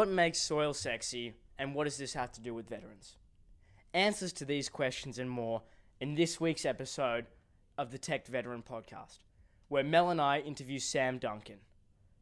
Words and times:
What 0.00 0.08
makes 0.08 0.38
soil 0.38 0.72
sexy, 0.72 1.34
and 1.58 1.74
what 1.74 1.84
does 1.84 1.98
this 1.98 2.14
have 2.14 2.32
to 2.32 2.40
do 2.40 2.54
with 2.54 2.70
veterans? 2.70 3.18
Answers 3.92 4.32
to 4.32 4.46
these 4.46 4.70
questions 4.70 5.18
and 5.18 5.28
more 5.28 5.60
in 6.00 6.14
this 6.14 6.40
week's 6.40 6.64
episode 6.64 7.26
of 7.76 7.90
the 7.90 7.98
Tech 7.98 8.26
Veteran 8.26 8.62
Podcast, 8.62 9.18
where 9.68 9.84
Mel 9.84 10.08
and 10.08 10.18
I 10.18 10.38
interview 10.38 10.78
Sam 10.78 11.18
Duncan, 11.18 11.58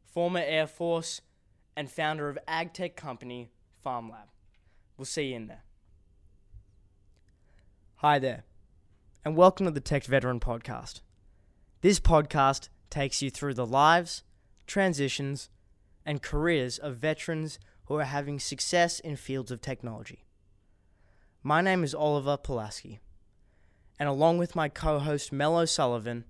former 0.03 0.41
Air 0.45 0.67
Force 0.67 1.21
and 1.77 1.89
founder 1.89 2.27
of 2.27 2.37
ag 2.49 2.73
tech 2.73 2.97
company 2.97 3.49
FarmLab. 3.85 4.27
We'll 4.97 5.05
see 5.05 5.29
you 5.29 5.37
in 5.37 5.47
there. 5.47 5.63
Hi 7.95 8.19
there, 8.19 8.43
and 9.23 9.37
welcome 9.37 9.67
to 9.67 9.71
the 9.71 9.79
Tech 9.79 10.03
Veteran 10.03 10.41
Podcast. 10.41 10.99
This 11.79 12.01
podcast 12.01 12.67
takes 12.89 13.21
you 13.21 13.29
through 13.29 13.53
the 13.53 13.65
lives, 13.65 14.23
transitions, 14.67 15.49
and 16.05 16.21
careers 16.21 16.77
of 16.77 16.97
veterans 16.97 17.57
who 17.89 17.95
are 17.95 18.05
having 18.05 18.39
success 18.39 18.99
in 18.99 19.15
fields 19.15 19.49
of 19.49 19.61
technology. 19.61 20.23
My 21.41 21.59
name 21.59 21.83
is 21.83 21.95
Oliver 21.95 22.37
Pulaski, 22.37 22.99
and 23.97 24.07
along 24.07 24.37
with 24.37 24.55
my 24.55 24.69
co 24.69 24.99
host 24.99 25.33
Mel 25.33 25.57
O'Sullivan, 25.57 26.25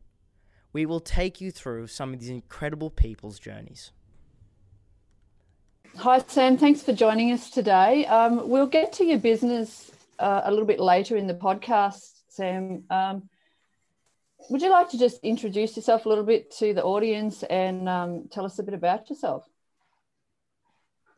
we 0.71 0.85
will 0.85 1.01
take 1.01 1.41
you 1.41 1.51
through 1.51 1.87
some 1.87 2.13
of 2.13 2.21
these 2.21 2.29
incredible 2.29 2.89
people's 2.89 3.39
journeys. 3.39 3.91
Hi, 5.97 6.23
Sam. 6.27 6.57
Thanks 6.57 6.81
for 6.81 6.93
joining 6.93 7.33
us 7.33 7.49
today. 7.49 8.05
Um, 8.05 8.47
we'll 8.47 8.67
get 8.67 8.93
to 8.93 9.03
your 9.03 9.19
business 9.19 9.91
uh, 10.17 10.41
a 10.45 10.51
little 10.51 10.65
bit 10.65 10.79
later 10.79 11.17
in 11.17 11.27
the 11.27 11.33
podcast, 11.33 12.21
Sam. 12.29 12.83
Um, 12.89 13.27
would 14.49 14.61
you 14.61 14.69
like 14.69 14.89
to 14.91 14.97
just 14.97 15.19
introduce 15.23 15.75
yourself 15.75 16.05
a 16.05 16.09
little 16.09 16.23
bit 16.23 16.51
to 16.59 16.73
the 16.73 16.83
audience 16.83 17.43
and 17.43 17.89
um, 17.89 18.29
tell 18.31 18.45
us 18.45 18.59
a 18.59 18.63
bit 18.63 18.75
about 18.75 19.09
yourself? 19.09 19.48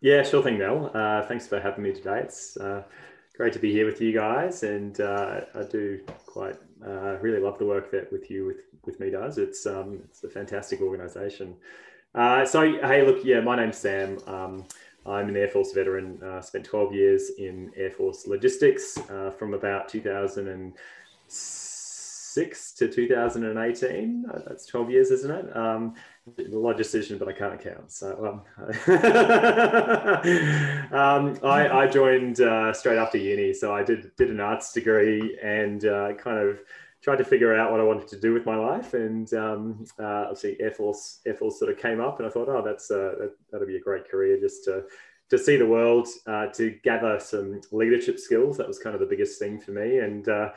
Yeah, 0.02 0.24
sure 0.24 0.42
thing, 0.42 0.58
Mel. 0.58 0.90
Uh, 0.96 1.22
thanks 1.28 1.46
for 1.46 1.60
having 1.60 1.84
me 1.84 1.94
today. 1.94 2.22
It's 2.24 2.58
uh, 2.58 2.82
great 3.38 3.54
to 3.54 3.60
be 3.60 3.72
here 3.72 3.86
with 3.86 4.02
you 4.02 4.12
guys, 4.12 4.64
and 4.64 5.00
uh, 5.00 5.42
I 5.54 5.62
do 5.62 6.02
quite 6.26 6.56
uh, 6.84 7.20
really 7.20 7.40
love 7.40 7.60
the 7.60 7.68
work 7.68 7.92
that 7.92 8.12
with 8.12 8.32
you 8.32 8.48
with 8.48 8.62
with 8.84 9.00
me 9.00 9.12
does. 9.12 9.38
It's 9.38 9.68
um, 9.68 10.00
it's 10.06 10.24
a 10.24 10.30
fantastic 10.30 10.82
organisation. 10.82 11.56
Uh, 12.16 12.44
so 12.46 12.64
hey, 12.64 13.06
look, 13.06 13.24
yeah, 13.24 13.42
my 13.42 13.56
name's 13.56 13.78
Sam. 13.78 14.18
Um, 14.26 14.66
I'm 15.06 15.30
an 15.30 15.38
Air 15.38 15.50
Force 15.50 15.72
veteran. 15.72 16.20
Uh, 16.24 16.42
spent 16.42 16.66
12 16.66 16.96
years 16.96 17.30
in 17.38 17.70
Air 17.78 17.92
Force 17.92 18.26
logistics 18.26 18.98
from 19.38 19.54
about 19.54 19.88
2006 19.88 22.74
to 22.74 22.88
2018. 22.88 24.26
that's 24.48 24.66
12 24.66 24.90
years, 24.90 25.12
isn't 25.12 25.32
it? 25.32 25.56
Um, 25.56 25.94
a 26.28 26.56
lot 26.56 26.72
of 26.72 26.78
decision, 26.78 27.18
but 27.18 27.28
I 27.28 27.34
can't 27.34 27.60
count. 27.60 27.92
So 27.92 28.44
um, 28.58 28.68
um, 30.94 31.40
I, 31.44 31.68
I, 31.70 31.88
joined 31.88 32.42
uh, 32.42 32.74
straight 32.74 32.98
after 32.98 33.18
uni. 33.18 33.54
So 33.54 33.74
I 33.74 33.84
did 33.84 34.16
did 34.16 34.30
an 34.30 34.40
arts 34.40 34.72
degree 34.72 35.38
and 35.42 35.84
uh, 35.86 36.14
kind 36.14 36.38
of 36.38 36.60
tried 37.02 37.18
to 37.18 37.24
figure 37.24 37.56
out 37.56 37.72
what 37.72 37.80
I 37.80 37.84
wanted 37.84 38.08
to 38.10 38.20
do 38.20 38.34
with 38.34 38.46
my 38.46 38.56
life. 38.56 38.94
And 38.94 39.34
um, 39.34 39.86
uh, 40.00 40.26
obviously, 40.30 40.58
Air 40.62 40.72
Force 40.72 41.20
Air 41.26 41.34
Force 41.34 41.58
sort 41.58 41.72
of 41.72 41.80
came 41.80 42.00
up, 42.00 42.20
and 42.20 42.28
I 42.28 42.32
thought, 42.32 42.50
oh, 42.50 42.62
that's 42.64 42.92
uh, 42.92 43.16
that, 43.20 43.36
that'll 43.52 43.68
be 43.68 43.78
a 43.78 43.82
great 43.82 44.10
career 44.10 44.40
just 44.40 44.64
to 44.66 44.84
to 45.30 45.40
see 45.40 45.56
the 45.56 45.66
world, 45.66 46.08
uh, 46.28 46.48
to 46.48 46.78
gather 46.84 47.18
some 47.20 47.62
leadership 47.72 48.20
skills. 48.20 48.58
That 48.58 48.68
was 48.68 48.78
kind 48.78 48.94
of 48.94 49.00
the 49.00 49.08
biggest 49.08 49.40
thing 49.40 49.60
for 49.60 49.72
me, 49.72 50.00
and 50.00 50.28
uh, 50.30 50.50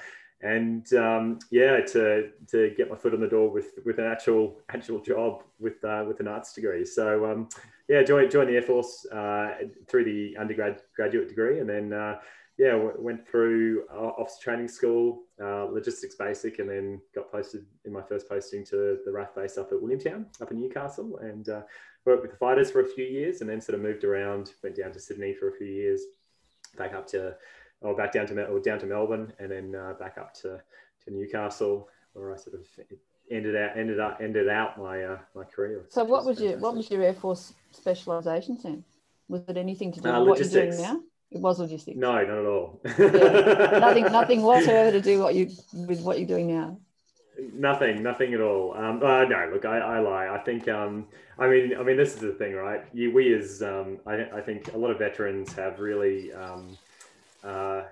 and 0.43 0.93
um, 0.95 1.39
yeah, 1.51 1.81
to 1.81 2.31
to 2.51 2.71
get 2.77 2.91
my 2.91 2.97
foot 2.97 3.15
on 3.15 3.21
the 3.21 3.29
door 3.29 3.51
with 3.51 3.79
with 3.85 3.99
an 3.99 4.07
actual 4.07 4.61
actual 4.69 5.01
job 5.01 5.43
with 5.59 5.83
uh, 5.85 6.05
with 6.07 6.21
an 6.21 6.29
arts 6.29 6.53
degree. 6.53 6.85
So 6.85 7.25
um, 7.25 7.49
yeah, 7.89 8.03
joined 8.03 8.31
joined 8.31 8.51
the 8.51 8.57
Air 8.57 8.63
Force 8.63 9.07
uh, 9.07 9.53
through 9.89 10.05
the 10.05 10.37
undergrad 10.37 10.83
graduate 10.95 11.29
degree, 11.29 11.61
and 11.61 11.69
then 11.69 11.93
uh, 11.93 12.19
yeah, 12.59 12.73
w- 12.73 12.97
went 12.99 13.27
through 13.27 13.85
officer 13.91 14.43
training 14.43 14.69
school, 14.69 15.23
uh, 15.43 15.65
logistics 15.65 16.15
basic, 16.15 16.59
and 16.59 16.69
then 16.69 17.01
got 17.15 17.31
posted 17.31 17.67
in 17.85 17.93
my 17.93 18.03
first 18.03 18.29
posting 18.29 18.65
to 18.67 18.99
the 19.05 19.11
RAAF 19.11 19.35
base 19.35 19.59
up 19.59 19.73
at 19.73 19.79
Williamtown, 19.79 20.27
up 20.41 20.51
in 20.51 20.61
Newcastle, 20.61 21.19
and 21.19 21.49
uh, 21.49 21.63
worked 22.05 22.23
with 22.23 22.31
the 22.31 22.37
fighters 22.37 22.71
for 22.71 22.81
a 22.81 22.87
few 22.87 23.05
years, 23.05 23.41
and 23.41 23.51
then 23.51 23.61
sort 23.61 23.77
of 23.77 23.83
moved 23.83 24.05
around, 24.05 24.53
went 24.63 24.77
down 24.77 24.93
to 24.93 25.01
Sydney 25.01 25.35
for 25.35 25.49
a 25.49 25.53
few 25.53 25.67
years, 25.67 26.03
back 26.77 26.95
up 26.95 27.07
to 27.09 27.35
or 27.85 27.95
back 27.95 28.13
down 28.13 28.27
to 28.27 28.47
or 28.47 28.59
down 28.61 28.79
to 28.81 28.87
Melbourne, 28.87 29.33
and 29.39 29.51
then 29.51 29.75
uh, 29.75 29.95
back 29.99 30.19
up 30.19 30.35
to, 30.35 30.61
to 31.05 31.11
Newcastle, 31.11 31.89
where 32.15 32.33
I 32.33 32.37
sort 32.37 32.55
of 32.55 32.67
ended 33.31 33.57
out 33.57 33.77
ended 33.77 34.01
up 34.01 34.19
ended 34.21 34.49
out 34.49 34.79
my 34.79 35.05
uh, 35.05 35.19
my 35.35 35.45
career. 35.45 35.85
So, 35.91 36.03
what 36.05 36.25
was, 36.25 36.39
was 36.39 36.41
your 36.41 36.59
what 36.59 36.75
was 36.75 36.91
your 36.91 37.03
Air 37.03 37.15
Force 37.15 37.55
specialisation 37.73 38.59
then? 38.63 38.85
Was 39.29 39.43
it 39.49 39.57
anything 39.57 39.93
to 39.93 40.01
do 40.01 40.09
uh, 40.09 40.21
with 40.21 40.29
what 40.29 40.39
you're 40.39 40.69
doing 40.69 40.81
now? 40.81 41.01
It 41.31 41.41
was 41.41 41.59
logistics. 41.59 41.97
No, 41.97 42.13
not 42.13 42.29
at 42.29 42.47
all. 42.47 42.81
yeah. 42.85 43.79
Nothing, 43.79 44.05
nothing 44.13 44.43
whatsoever 44.43 44.93
to 44.93 45.01
do 45.01 45.21
what 45.21 45.35
you 45.35 45.51
with 45.73 46.01
what 46.01 46.19
you're 46.19 46.29
doing 46.29 46.47
now. 46.47 46.79
Nothing, 47.53 48.03
nothing 48.03 48.33
at 48.33 48.41
all. 48.41 48.75
Um, 48.77 49.03
uh, 49.03 49.25
no, 49.25 49.51
look, 49.53 49.65
I, 49.65 49.79
I 49.79 49.99
lie. 49.99 50.29
I 50.29 50.39
think, 50.39 50.69
um, 50.69 51.07
I 51.37 51.49
mean, 51.49 51.77
I 51.77 51.83
mean, 51.83 51.97
this 51.97 52.15
is 52.15 52.21
the 52.21 52.33
thing, 52.33 52.55
right? 52.55 52.85
You, 52.93 53.13
we 53.13 53.35
as, 53.35 53.61
um, 53.61 53.99
I, 54.07 54.27
I 54.33 54.41
think, 54.41 54.73
a 54.73 54.79
lot 54.79 54.93
of 54.93 55.01
veterans 55.01 55.53
have 55.55 55.81
really 55.81 56.33
um, 56.33 56.79
uh, 57.45 57.85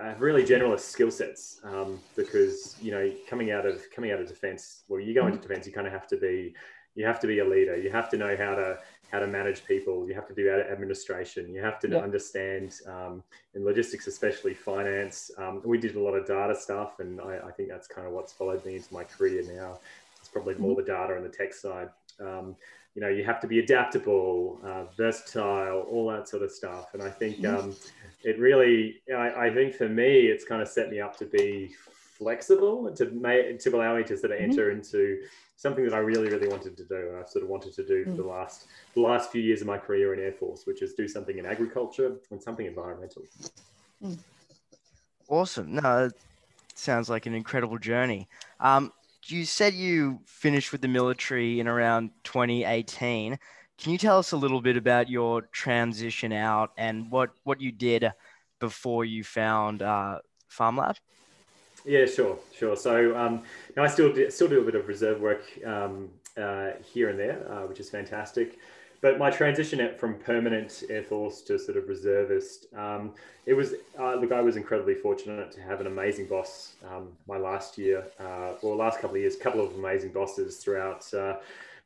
have 0.00 0.20
really 0.20 0.44
generalist 0.44 0.80
skill 0.80 1.10
sets 1.10 1.60
um, 1.64 2.00
because 2.16 2.76
you 2.80 2.90
know 2.90 3.12
coming 3.28 3.52
out 3.52 3.66
of 3.66 3.82
coming 3.94 4.10
out 4.10 4.20
of 4.20 4.26
defense 4.26 4.82
well 4.88 5.00
you 5.00 5.14
go 5.14 5.26
into 5.26 5.38
mm-hmm. 5.38 5.48
defense 5.48 5.66
you 5.66 5.72
kind 5.72 5.86
of 5.86 5.92
have 5.92 6.08
to 6.08 6.16
be 6.16 6.54
you 6.94 7.04
have 7.04 7.20
to 7.20 7.26
be 7.26 7.38
a 7.38 7.44
leader 7.44 7.76
you 7.76 7.90
have 7.90 8.10
to 8.10 8.16
know 8.16 8.36
how 8.36 8.54
to 8.54 8.78
how 9.12 9.18
to 9.18 9.26
manage 9.26 9.64
people 9.64 10.08
you 10.08 10.14
have 10.14 10.26
to 10.26 10.34
do 10.34 10.50
administration 10.50 11.52
you 11.52 11.60
have 11.60 11.78
to 11.78 11.88
yeah. 11.88 11.98
understand 11.98 12.74
um, 12.86 13.22
in 13.54 13.64
logistics 13.64 14.06
especially 14.06 14.54
finance 14.54 15.30
um, 15.38 15.62
we 15.64 15.78
did 15.78 15.94
a 15.94 16.00
lot 16.00 16.14
of 16.14 16.26
data 16.26 16.54
stuff 16.54 16.98
and 16.98 17.20
I, 17.20 17.38
I, 17.46 17.50
think 17.52 17.68
that's 17.68 17.86
kind 17.86 18.06
of 18.06 18.12
what's 18.12 18.32
followed 18.32 18.64
me 18.64 18.76
into 18.76 18.92
my 18.92 19.04
career 19.04 19.42
now 19.54 19.78
it's 20.18 20.28
probably 20.28 20.54
more 20.56 20.76
mm-hmm. 20.76 20.86
the 20.86 20.92
data 20.92 21.14
and 21.14 21.24
the 21.24 21.28
tech 21.28 21.54
side 21.54 21.90
um, 22.20 22.56
you 22.94 23.02
know 23.02 23.08
you 23.08 23.24
have 23.24 23.40
to 23.40 23.46
be 23.46 23.58
adaptable 23.60 24.60
uh, 24.64 24.84
versatile 24.96 25.80
all 25.90 26.10
that 26.10 26.28
sort 26.28 26.42
of 26.42 26.50
stuff 26.50 26.92
and 26.94 27.02
i 27.02 27.08
think 27.08 27.38
mm-hmm. 27.38 27.54
um, 27.54 27.76
it 28.22 28.38
really, 28.38 29.00
I, 29.14 29.46
I, 29.46 29.54
think 29.54 29.74
for 29.74 29.88
me, 29.88 30.26
it's 30.26 30.44
kind 30.44 30.60
of 30.60 30.68
set 30.68 30.90
me 30.90 31.00
up 31.00 31.16
to 31.18 31.24
be 31.24 31.74
flexible 32.18 32.86
and 32.86 32.96
to 32.96 33.06
make, 33.10 33.58
to 33.60 33.76
allow 33.76 33.96
me 33.96 34.02
to 34.04 34.16
sort 34.16 34.32
of 34.32 34.38
mm-hmm. 34.38 34.50
enter 34.50 34.70
into 34.70 35.22
something 35.56 35.84
that 35.84 35.94
I 35.94 35.98
really, 35.98 36.28
really 36.28 36.48
wanted 36.48 36.76
to 36.76 36.84
do. 36.84 37.08
And 37.08 37.16
I've 37.16 37.28
sort 37.28 37.44
of 37.44 37.50
wanted 37.50 37.74
to 37.74 37.86
do 37.86 38.04
for 38.04 38.12
the 38.12 38.22
mm. 38.22 38.30
last, 38.30 38.66
the 38.94 39.00
last 39.00 39.30
few 39.30 39.42
years 39.42 39.60
of 39.60 39.66
my 39.66 39.76
career 39.76 40.14
in 40.14 40.20
Air 40.20 40.32
Force, 40.32 40.66
which 40.66 40.80
is 40.80 40.94
do 40.94 41.06
something 41.06 41.38
in 41.38 41.44
agriculture 41.44 42.16
and 42.30 42.42
something 42.42 42.66
environmental. 42.66 43.22
Mm. 44.02 44.18
Awesome. 45.28 45.74
No, 45.74 46.10
sounds 46.74 47.10
like 47.10 47.26
an 47.26 47.34
incredible 47.34 47.78
journey. 47.78 48.26
Um, 48.58 48.92
you 49.26 49.44
said 49.44 49.74
you 49.74 50.20
finished 50.26 50.72
with 50.72 50.80
the 50.80 50.88
military 50.88 51.60
in 51.60 51.68
around 51.68 52.10
2018. 52.24 53.38
Can 53.78 53.92
you 53.92 53.98
tell 53.98 54.18
us 54.18 54.32
a 54.32 54.36
little 54.36 54.60
bit 54.60 54.76
about 54.76 55.08
your 55.08 55.42
transition 55.52 56.32
out 56.32 56.70
and 56.76 57.10
what, 57.10 57.30
what 57.44 57.60
you 57.60 57.72
did 57.72 58.12
before 58.58 59.04
you 59.04 59.24
found 59.24 59.82
uh, 59.82 60.18
FarmLab? 60.50 60.96
Yeah, 61.84 62.04
sure, 62.06 62.38
sure. 62.54 62.76
So 62.76 63.16
um, 63.16 63.42
I 63.76 63.86
still 63.86 64.12
do, 64.12 64.30
still 64.30 64.48
do 64.48 64.60
a 64.60 64.64
bit 64.64 64.74
of 64.74 64.86
reserve 64.86 65.20
work 65.20 65.42
um, 65.64 66.10
uh, 66.36 66.72
here 66.92 67.08
and 67.08 67.18
there, 67.18 67.50
uh, 67.50 67.66
which 67.66 67.80
is 67.80 67.88
fantastic. 67.88 68.58
But 69.02 69.18
my 69.18 69.30
transition 69.30 69.94
from 69.98 70.14
permanent 70.14 70.82
Air 70.90 71.02
Force 71.02 71.40
to 71.42 71.58
sort 71.58 71.78
of 71.78 71.88
reservist, 71.88 72.66
um, 72.76 73.14
it 73.46 73.54
was 73.54 73.74
uh, 73.98 74.14
look, 74.16 74.32
I 74.32 74.42
was 74.42 74.56
incredibly 74.56 74.94
fortunate 74.94 75.50
to 75.52 75.60
have 75.62 75.80
an 75.80 75.86
amazing 75.86 76.26
boss 76.26 76.74
um, 76.86 77.08
my 77.26 77.38
last 77.38 77.78
year, 77.78 78.04
uh, 78.20 78.52
or 78.62 78.76
last 78.76 79.00
couple 79.00 79.16
of 79.16 79.22
years, 79.22 79.36
a 79.36 79.38
couple 79.38 79.64
of 79.64 79.74
amazing 79.74 80.10
bosses 80.10 80.58
throughout 80.58 81.12
uh, 81.14 81.36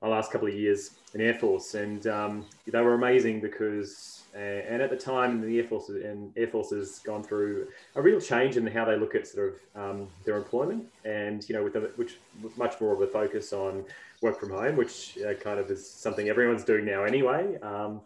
my 0.03 0.09
last 0.09 0.33
couple 0.33 0.49
of 0.49 0.55
years 0.55 0.91
in 1.15 1.21
Air 1.21 1.35
Force, 1.35 1.75
and 1.75 2.07
um, 2.09 2.45
they 2.67 2.81
were 2.81 2.95
amazing 2.95 3.41
because. 3.41 4.24
Uh, 4.35 4.39
and 4.39 4.83
at 4.83 4.91
the 4.91 4.97
time, 4.97 5.41
the 5.41 5.59
Air 5.59 5.65
Force 5.65 5.89
and 5.89 6.33
Air 6.37 6.49
Force 6.49 6.71
has 6.71 6.99
gone 6.99 7.23
through 7.23 7.69
a 7.95 8.03
real 8.03 8.21
change 8.21 8.57
in 8.57 8.67
how 8.67 8.85
they 8.85 8.97
look 8.97 9.15
at 9.15 9.29
sort 9.29 9.61
of 9.75 9.81
um, 9.81 10.09
their 10.25 10.37
employment, 10.37 10.87
and 11.05 11.49
you 11.49 11.55
know, 11.55 11.63
with, 11.63 11.77
a, 11.77 11.81
which 11.97 12.19
much 12.57 12.81
more 12.81 12.93
of 12.93 13.01
a 13.01 13.07
focus 13.07 13.53
on 13.53 13.85
work 14.23 14.41
from 14.41 14.51
home, 14.51 14.77
which 14.77 15.19
uh, 15.19 15.35
kind 15.35 15.61
of 15.61 15.71
is 15.71 15.89
something 15.89 16.29
everyone's 16.29 16.65
doing 16.65 16.85
now 16.85 17.05
anyway. 17.05 17.57
Um, 17.61 18.01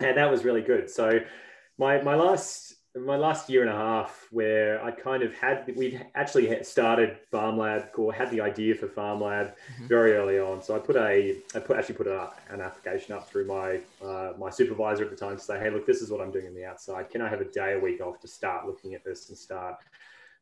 and 0.00 0.16
that 0.16 0.28
was 0.28 0.44
really 0.44 0.62
good. 0.62 0.90
So, 0.90 1.20
my 1.78 2.02
my 2.02 2.16
last 2.16 2.74
my 2.96 3.16
last 3.16 3.48
year 3.48 3.60
and 3.60 3.70
a 3.70 3.74
half 3.74 4.26
where 4.32 4.82
I 4.84 4.90
kind 4.90 5.22
of 5.22 5.32
had 5.32 5.72
we'd 5.76 6.04
actually 6.16 6.62
started 6.64 7.18
FarmLab 7.32 7.96
or 7.96 8.12
had 8.12 8.30
the 8.32 8.40
idea 8.40 8.74
for 8.74 8.88
FarmLab 8.88 9.52
mm-hmm. 9.52 9.86
very 9.86 10.14
early 10.14 10.40
on. 10.40 10.60
So 10.60 10.74
I 10.74 10.80
put 10.80 10.96
a 10.96 11.36
I 11.54 11.58
put 11.60 11.76
actually 11.76 11.94
put 11.94 12.08
a, 12.08 12.30
an 12.48 12.60
application 12.60 13.14
up 13.14 13.28
through 13.28 13.46
my 13.46 13.80
uh, 14.04 14.32
my 14.38 14.50
supervisor 14.50 15.04
at 15.04 15.10
the 15.10 15.16
time 15.16 15.36
to 15.36 15.42
say, 15.42 15.60
hey, 15.60 15.70
look, 15.70 15.86
this 15.86 16.02
is 16.02 16.10
what 16.10 16.20
I'm 16.20 16.32
doing 16.32 16.48
on 16.48 16.54
the 16.54 16.64
outside. 16.64 17.10
Can 17.10 17.22
I 17.22 17.28
have 17.28 17.40
a 17.40 17.44
day 17.44 17.74
a 17.74 17.78
week 17.78 18.00
off 18.00 18.18
to 18.20 18.28
start 18.28 18.66
looking 18.66 18.94
at 18.94 19.04
this 19.04 19.28
and 19.28 19.38
start 19.38 19.76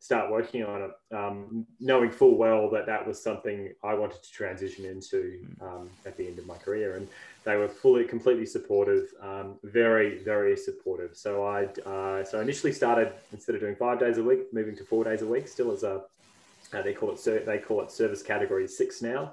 start 0.01 0.31
working 0.31 0.65
on 0.65 0.83
it, 0.83 1.15
um, 1.15 1.67
knowing 1.81 2.11
full 2.11 2.37
well 2.37 2.71
that 2.71 2.87
that 2.87 3.07
was 3.07 3.21
something 3.23 3.73
I 3.83 3.95
wanted 3.95 4.23
to 4.23 4.31
transition 4.31 4.85
into 4.85 5.45
um, 5.61 5.91
at 6.07 6.17
the 6.17 6.27
end 6.27 6.39
of 6.39 6.47
my 6.47 6.57
career. 6.57 6.97
And 6.97 7.09
they 7.45 7.57
were 7.57 7.69
fully, 7.69 8.05
completely 8.05 8.47
supportive, 8.47 9.13
um, 9.21 9.59
very, 9.65 10.23
very 10.23 10.57
supportive. 10.57 11.17
So 11.17 11.45
I, 11.45 11.65
uh, 11.89 12.25
so 12.25 12.39
I 12.39 12.43
initially 12.43 12.73
started 12.73 13.13
instead 13.33 13.57
of 13.57 13.61
doing 13.61 13.75
five 13.75 13.99
days 13.99 14.19
a 14.19 14.23
week, 14.23 14.53
moving 14.53 14.77
to 14.77 14.85
four 14.85 15.03
days 15.03 15.23
a 15.23 15.27
week, 15.27 15.49
still 15.49 15.73
as 15.73 15.83
a, 15.83 16.03
uh, 16.73 16.83
they 16.83 16.93
call 16.93 17.11
it 17.13 17.47
they 17.47 17.59
call 17.59 17.81
it 17.83 17.91
service 17.91 18.23
category 18.23 18.69
six 18.69 19.03
now. 19.03 19.33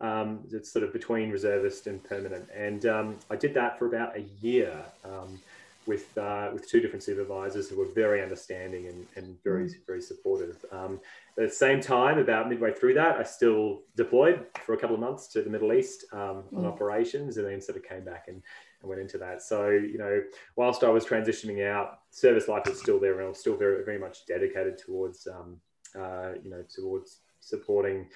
Um, 0.00 0.40
it's 0.50 0.72
sort 0.72 0.84
of 0.84 0.92
between 0.92 1.30
reservist 1.30 1.86
and 1.86 2.02
permanent, 2.02 2.48
and 2.52 2.84
um, 2.86 3.16
I 3.30 3.36
did 3.36 3.54
that 3.54 3.78
for 3.78 3.86
about 3.86 4.16
a 4.16 4.22
year 4.40 4.84
um, 5.04 5.40
with 5.86 6.16
uh, 6.16 6.50
with 6.52 6.68
two 6.68 6.80
different 6.80 7.02
supervisors 7.02 7.68
who 7.68 7.76
were 7.76 7.86
very 7.86 8.22
understanding 8.22 8.86
and, 8.86 9.06
and 9.16 9.42
very 9.42 9.66
mm. 9.66 9.86
very 9.86 10.00
supportive. 10.00 10.64
Um, 10.70 11.00
at 11.38 11.48
the 11.48 11.54
same 11.54 11.80
time, 11.80 12.18
about 12.18 12.48
midway 12.48 12.72
through 12.72 12.94
that, 12.94 13.16
I 13.16 13.22
still 13.22 13.82
deployed 13.96 14.46
for 14.64 14.74
a 14.74 14.76
couple 14.76 14.94
of 14.94 15.00
months 15.00 15.26
to 15.28 15.42
the 15.42 15.50
Middle 15.50 15.72
East 15.72 16.04
um, 16.12 16.44
on 16.54 16.64
mm. 16.64 16.66
operations, 16.66 17.36
and 17.36 17.46
then 17.46 17.60
sort 17.60 17.76
of 17.76 17.84
came 17.84 18.04
back 18.04 18.26
and, 18.28 18.42
and 18.80 18.88
went 18.88 19.00
into 19.00 19.18
that. 19.18 19.42
So 19.42 19.70
you 19.70 19.98
know, 19.98 20.22
whilst 20.56 20.84
I 20.84 20.88
was 20.88 21.04
transitioning 21.04 21.66
out, 21.66 22.00
service 22.10 22.48
life 22.48 22.64
was 22.66 22.78
still 22.80 23.00
there, 23.00 23.14
and 23.14 23.26
I 23.26 23.28
was 23.28 23.38
still 23.38 23.56
very 23.56 23.84
very 23.84 23.98
much 23.98 24.26
dedicated 24.26 24.78
towards 24.78 25.26
um, 25.26 25.56
uh, 25.98 26.32
you 26.42 26.50
know 26.50 26.64
towards 26.68 27.18
supporting 27.40 28.06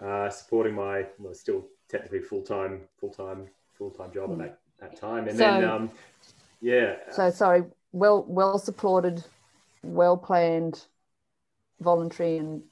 uh, 0.00 0.30
supporting 0.30 0.74
my 0.74 1.06
well, 1.18 1.34
still 1.34 1.66
technically 1.88 2.20
full 2.20 2.42
time, 2.42 2.82
full 2.98 3.10
time, 3.10 3.48
full 3.76 3.90
time 3.90 4.12
job 4.12 4.30
mm. 4.30 4.32
at 4.34 4.38
that, 4.38 4.58
that 4.80 5.00
time. 5.00 5.28
And 5.28 5.36
so, 5.36 5.44
then, 5.44 5.64
um, 5.64 5.90
yeah. 6.60 6.96
So 7.10 7.30
sorry, 7.30 7.64
well, 7.92 8.24
well 8.28 8.58
supported, 8.58 9.24
well 9.82 10.16
planned, 10.16 10.84
voluntary, 11.80 12.38
and 12.38 12.62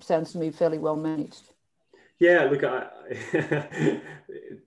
sounds 0.00 0.32
to 0.32 0.38
me 0.38 0.50
fairly 0.50 0.78
well 0.78 0.96
managed. 0.96 1.52
Yeah, 2.20 2.44
look, 2.44 2.62
I, 2.64 2.86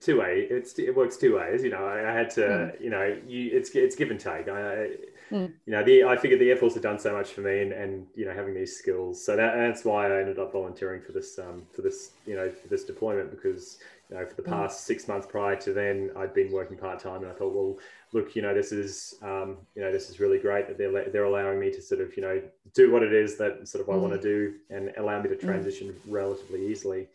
two 0.00 0.18
way. 0.18 0.46
It's 0.50 0.76
it 0.76 0.94
works 0.94 1.16
two 1.16 1.36
ways. 1.36 1.62
You 1.62 1.70
know, 1.70 1.84
I, 1.84 2.10
I 2.10 2.12
had 2.12 2.30
to. 2.30 2.40
Mm. 2.40 2.80
You 2.80 2.90
know, 2.90 3.16
you 3.28 3.50
it's 3.52 3.70
it's 3.70 3.94
give 3.94 4.10
and 4.10 4.18
take. 4.18 4.48
I, 4.48 4.90
mm. 5.30 5.52
you 5.64 5.72
know, 5.72 5.84
the 5.84 6.02
I 6.02 6.16
figured 6.16 6.40
the 6.40 6.50
Air 6.50 6.56
Force 6.56 6.74
had 6.74 6.82
done 6.82 6.98
so 6.98 7.12
much 7.12 7.30
for 7.30 7.42
me, 7.42 7.60
and, 7.60 7.72
and 7.72 8.08
you 8.16 8.24
know, 8.24 8.32
having 8.32 8.54
these 8.54 8.76
skills. 8.76 9.24
So 9.24 9.36
that, 9.36 9.54
that's 9.54 9.84
why 9.84 10.12
I 10.12 10.20
ended 10.20 10.40
up 10.40 10.52
volunteering 10.52 11.00
for 11.00 11.12
this 11.12 11.38
um 11.38 11.62
for 11.72 11.82
this 11.82 12.10
you 12.26 12.34
know 12.34 12.50
for 12.50 12.66
this 12.66 12.82
deployment 12.82 13.30
because 13.30 13.78
you 14.10 14.16
know 14.16 14.26
for 14.26 14.34
the 14.34 14.42
mm. 14.42 14.50
past 14.50 14.80
mm. 14.80 14.86
six 14.86 15.06
months 15.06 15.28
prior 15.28 15.54
to 15.54 15.72
then 15.72 16.10
I'd 16.16 16.34
been 16.34 16.50
working 16.50 16.76
part 16.76 16.98
time, 16.98 17.22
and 17.22 17.30
I 17.30 17.34
thought, 17.34 17.54
well, 17.54 17.78
look, 18.14 18.34
you 18.34 18.40
know, 18.40 18.54
this 18.54 18.72
is 18.72 19.16
um 19.20 19.58
you 19.74 19.82
know 19.82 19.92
this 19.92 20.08
is 20.08 20.18
really 20.20 20.38
great 20.38 20.66
that 20.68 20.78
they're 20.78 21.10
they're 21.10 21.24
allowing 21.24 21.60
me 21.60 21.70
to 21.70 21.82
sort 21.82 22.00
of 22.00 22.16
you 22.16 22.22
know 22.22 22.40
do 22.72 22.90
what 22.90 23.02
it 23.02 23.12
is 23.12 23.36
that 23.36 23.68
sort 23.68 23.82
of 23.86 23.94
I 23.94 23.96
want 23.98 24.14
to 24.14 24.18
mm. 24.18 24.22
do 24.22 24.54
and 24.70 24.92
allow 24.96 25.20
me 25.20 25.28
to 25.28 25.36
mm. 25.36 25.40
transition 25.40 25.94
relatively 26.08 26.66
easily. 26.66 27.08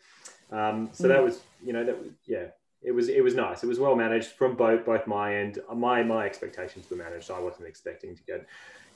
Um, 0.52 0.90
so 0.92 1.04
mm. 1.04 1.08
that 1.08 1.22
was, 1.22 1.40
you 1.64 1.72
know, 1.72 1.84
that 1.84 1.96
yeah, 2.26 2.46
it 2.82 2.92
was 2.92 3.08
it 3.08 3.22
was 3.22 3.34
nice. 3.34 3.62
It 3.62 3.66
was 3.66 3.78
well 3.78 3.96
managed 3.96 4.32
from 4.32 4.56
both 4.56 4.84
both 4.84 5.06
my 5.06 5.36
end. 5.36 5.58
My 5.74 6.02
my 6.02 6.26
expectations 6.26 6.88
were 6.90 6.96
managed. 6.96 7.30
I 7.30 7.40
wasn't 7.40 7.68
expecting 7.68 8.16
to 8.16 8.22
get, 8.22 8.46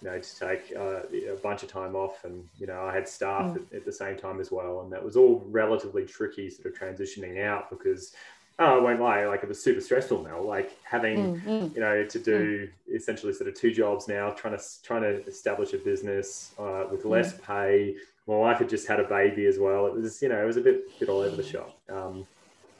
you 0.00 0.08
know, 0.08 0.18
to 0.18 0.38
take 0.38 0.72
uh, 0.76 1.32
a 1.32 1.36
bunch 1.42 1.62
of 1.62 1.70
time 1.70 1.94
off, 1.94 2.24
and 2.24 2.48
you 2.58 2.66
know, 2.66 2.82
I 2.82 2.94
had 2.94 3.08
staff 3.08 3.52
mm. 3.52 3.56
at, 3.56 3.76
at, 3.76 3.84
the 3.84 3.92
same 3.92 4.16
time 4.16 4.40
as 4.40 4.50
well, 4.50 4.80
and 4.80 4.92
that 4.92 5.04
was 5.04 5.16
all 5.16 5.44
relatively 5.48 6.04
tricky, 6.04 6.50
sort 6.50 6.66
of 6.66 6.78
transitioning 6.78 7.44
out 7.44 7.70
because. 7.70 8.12
Oh, 8.58 8.78
I 8.78 8.80
won't 8.80 9.00
lie. 9.00 9.26
Like 9.26 9.42
it 9.42 9.48
was 9.48 9.62
super 9.62 9.80
stressful 9.80 10.22
now. 10.22 10.40
Like 10.40 10.76
having, 10.84 11.40
mm, 11.40 11.44
mm. 11.44 11.74
you 11.74 11.80
know, 11.80 12.04
to 12.04 12.18
do 12.18 12.68
mm. 12.68 12.94
essentially 12.94 13.32
sort 13.32 13.48
of 13.48 13.54
two 13.54 13.72
jobs 13.72 14.06
now, 14.06 14.30
trying 14.30 14.56
to 14.56 14.62
trying 14.82 15.02
to 15.02 15.26
establish 15.26 15.72
a 15.72 15.78
business 15.78 16.52
uh, 16.58 16.84
with 16.90 17.04
less 17.04 17.32
mm. 17.32 17.42
pay, 17.42 17.96
my 18.26 18.36
wife 18.36 18.58
had 18.58 18.68
just 18.68 18.86
had 18.86 19.00
a 19.00 19.04
baby 19.04 19.46
as 19.46 19.58
well. 19.58 19.86
It 19.86 19.94
was, 19.94 20.22
you 20.22 20.28
know, 20.28 20.42
it 20.42 20.46
was 20.46 20.56
a 20.56 20.60
bit, 20.60 20.98
bit 20.98 21.08
all 21.08 21.20
over 21.20 21.36
the 21.36 21.42
shop. 21.42 21.78
Um, 21.90 22.26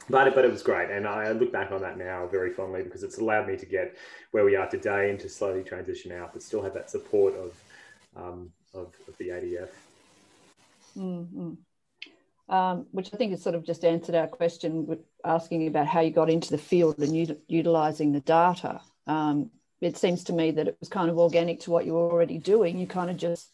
but, 0.09 0.33
but 0.33 0.45
it 0.45 0.51
was 0.51 0.63
great. 0.63 0.89
And 0.89 1.07
I 1.07 1.31
look 1.31 1.51
back 1.51 1.71
on 1.71 1.81
that 1.81 1.97
now 1.97 2.27
very 2.27 2.51
fondly 2.51 2.83
because 2.83 3.03
it's 3.03 3.17
allowed 3.17 3.47
me 3.47 3.57
to 3.57 3.65
get 3.65 3.95
where 4.31 4.45
we 4.45 4.55
are 4.55 4.67
today 4.67 5.09
and 5.09 5.19
to 5.19 5.29
slowly 5.29 5.63
transition 5.63 6.11
out, 6.11 6.33
but 6.33 6.41
still 6.41 6.61
have 6.63 6.73
that 6.73 6.89
support 6.89 7.33
of, 7.35 7.53
um, 8.15 8.51
of, 8.73 8.93
of, 9.07 9.17
the 9.17 9.29
ADF. 9.29 9.69
Mm-hmm. 10.97 11.53
Um, 12.53 12.85
which 12.91 13.09
I 13.13 13.17
think 13.17 13.31
has 13.31 13.41
sort 13.41 13.55
of 13.55 13.65
just 13.65 13.83
answered 13.83 14.13
our 14.13 14.27
question 14.27 14.85
asking 15.25 15.67
about 15.67 15.87
how 15.87 16.01
you 16.01 16.11
got 16.11 16.29
into 16.29 16.51
the 16.51 16.57
field 16.57 16.97
and 16.99 17.15
u- 17.15 17.41
utilizing 17.47 18.11
the 18.11 18.21
data. 18.21 18.81
Um, 19.07 19.51
it 19.81 19.97
seems 19.97 20.23
to 20.25 20.33
me 20.33 20.51
that 20.51 20.67
it 20.67 20.77
was 20.79 20.89
kind 20.89 21.09
of 21.09 21.17
organic 21.17 21.59
to 21.61 21.71
what 21.71 21.85
you 21.85 21.93
were 21.93 22.11
already 22.11 22.37
doing. 22.37 22.77
You 22.79 22.87
kind 22.87 23.09
of 23.09 23.17
just 23.17 23.49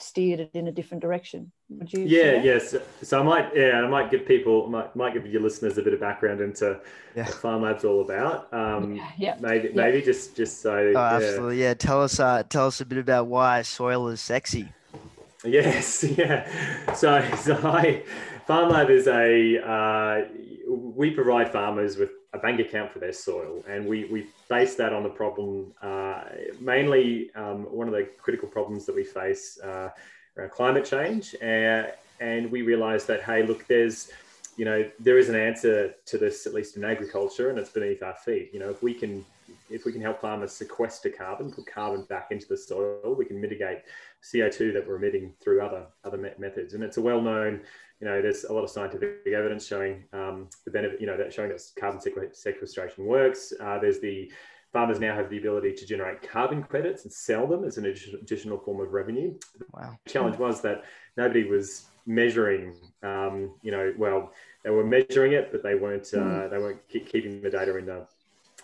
steered 0.00 0.40
it 0.40 0.50
in 0.54 0.68
a 0.68 0.72
different 0.72 1.02
direction. 1.02 1.52
Would 1.70 1.92
you? 1.92 2.04
Yeah, 2.04 2.42
yes. 2.42 2.74
So 3.02 3.20
I 3.20 3.22
might, 3.22 3.56
yeah, 3.56 3.82
I 3.82 3.88
might 3.88 4.10
give 4.10 4.26
people, 4.26 4.68
might, 4.68 4.94
might 4.96 5.14
give 5.14 5.26
your 5.26 5.42
listeners 5.42 5.78
a 5.78 5.82
bit 5.82 5.94
of 5.94 6.00
background 6.00 6.40
into 6.40 6.80
yeah. 7.14 7.24
what 7.24 7.34
Farm 7.34 7.62
Lab's 7.62 7.84
all 7.84 8.00
about. 8.00 8.52
Um, 8.52 9.00
yeah, 9.16 9.36
maybe, 9.40 9.68
yeah. 9.68 9.74
maybe 9.74 10.02
just, 10.02 10.36
just 10.36 10.62
so. 10.62 10.74
Oh, 10.74 10.90
yeah. 10.90 11.14
absolutely. 11.14 11.62
Yeah, 11.62 11.74
tell 11.74 12.02
us, 12.02 12.18
uh, 12.20 12.42
tell 12.48 12.66
us 12.66 12.80
a 12.80 12.86
bit 12.86 12.98
about 12.98 13.26
why 13.26 13.62
soil 13.62 14.08
is 14.08 14.20
sexy. 14.20 14.68
Yes, 15.44 16.04
yeah. 16.16 16.48
So, 16.94 17.28
so 17.36 17.56
I, 17.64 18.02
Farm 18.46 18.70
Lab 18.70 18.90
is 18.90 19.06
a, 19.06 19.58
uh, 19.58 20.24
we 20.68 21.10
provide 21.10 21.52
farmers 21.52 21.96
with 21.96 22.10
a 22.32 22.38
bank 22.38 22.58
account 22.58 22.92
for 22.92 22.98
their 22.98 23.12
soil, 23.12 23.62
and 23.68 23.86
we 23.86 24.04
we 24.06 24.26
base 24.48 24.74
that 24.76 24.92
on 24.92 25.02
the 25.04 25.08
problem. 25.08 25.72
Uh, 25.80 26.24
mainly, 26.60 27.30
um, 27.34 27.64
one 27.64 27.86
of 27.86 27.94
the 27.94 28.08
critical 28.18 28.48
problems 28.48 28.84
that 28.86 28.94
we 28.94 29.04
face 29.04 29.60
uh, 29.62 29.90
around 30.36 30.50
climate 30.50 30.84
change, 30.84 31.36
uh, 31.42 31.84
and 32.20 32.50
we 32.50 32.62
realize 32.62 33.04
that 33.04 33.22
hey, 33.22 33.44
look, 33.44 33.66
there's 33.68 34.10
you 34.56 34.64
know 34.64 34.90
there 34.98 35.18
is 35.18 35.28
an 35.28 35.36
answer 35.36 35.94
to 36.06 36.18
this 36.18 36.46
at 36.46 36.52
least 36.52 36.76
in 36.76 36.84
agriculture, 36.84 37.50
and 37.50 37.58
it's 37.58 37.70
beneath 37.70 38.02
our 38.02 38.16
feet. 38.16 38.50
You 38.52 38.58
know, 38.58 38.70
if 38.70 38.82
we 38.82 38.92
can 38.92 39.24
if 39.70 39.84
we 39.84 39.92
can 39.92 40.00
help 40.00 40.20
farmers 40.20 40.52
sequester 40.52 41.10
carbon, 41.10 41.52
put 41.52 41.66
carbon 41.66 42.04
back 42.04 42.28
into 42.30 42.46
the 42.48 42.56
soil, 42.56 43.14
we 43.16 43.24
can 43.24 43.40
mitigate 43.40 43.82
CO2 44.22 44.72
that 44.72 44.86
we're 44.86 44.96
emitting 44.96 45.34
through 45.40 45.62
other 45.62 45.86
other 46.04 46.34
methods. 46.38 46.74
And 46.74 46.82
it's 46.82 46.96
a 46.96 47.02
well-known 47.02 47.60
you 48.02 48.08
know, 48.08 48.20
there's 48.20 48.42
a 48.44 48.52
lot 48.52 48.64
of 48.64 48.70
scientific 48.70 49.20
evidence 49.28 49.64
showing 49.64 50.02
um, 50.12 50.48
the 50.64 50.72
benefit, 50.72 51.00
you 51.00 51.06
know, 51.06 51.16
that 51.16 51.32
showing 51.32 51.50
that 51.50 51.62
carbon 51.78 52.00
sequestration 52.32 53.06
works. 53.06 53.52
Uh, 53.60 53.78
there's 53.78 54.00
the 54.00 54.30
farmers 54.72 54.98
now 54.98 55.14
have 55.14 55.30
the 55.30 55.38
ability 55.38 55.72
to 55.74 55.86
generate 55.86 56.20
carbon 56.28 56.64
credits 56.64 57.04
and 57.04 57.12
sell 57.12 57.46
them 57.46 57.62
as 57.62 57.78
an 57.78 57.86
additional 57.86 58.58
form 58.58 58.80
of 58.80 58.92
revenue. 58.92 59.32
Wow. 59.72 59.96
The 60.04 60.10
challenge 60.10 60.36
was 60.36 60.60
that 60.62 60.82
nobody 61.16 61.44
was 61.44 61.84
measuring, 62.04 62.74
um, 63.04 63.54
you 63.62 63.70
know, 63.70 63.94
well, 63.96 64.32
they 64.64 64.70
were 64.70 64.84
measuring 64.84 65.34
it, 65.34 65.52
but 65.52 65.62
they 65.62 65.76
weren't, 65.76 66.10
uh, 66.12 66.16
mm. 66.16 66.50
they 66.50 66.58
weren't 66.58 66.80
keeping 66.88 67.40
the 67.40 67.50
data 67.50 67.76
in 67.76 67.86
the, 67.86 68.04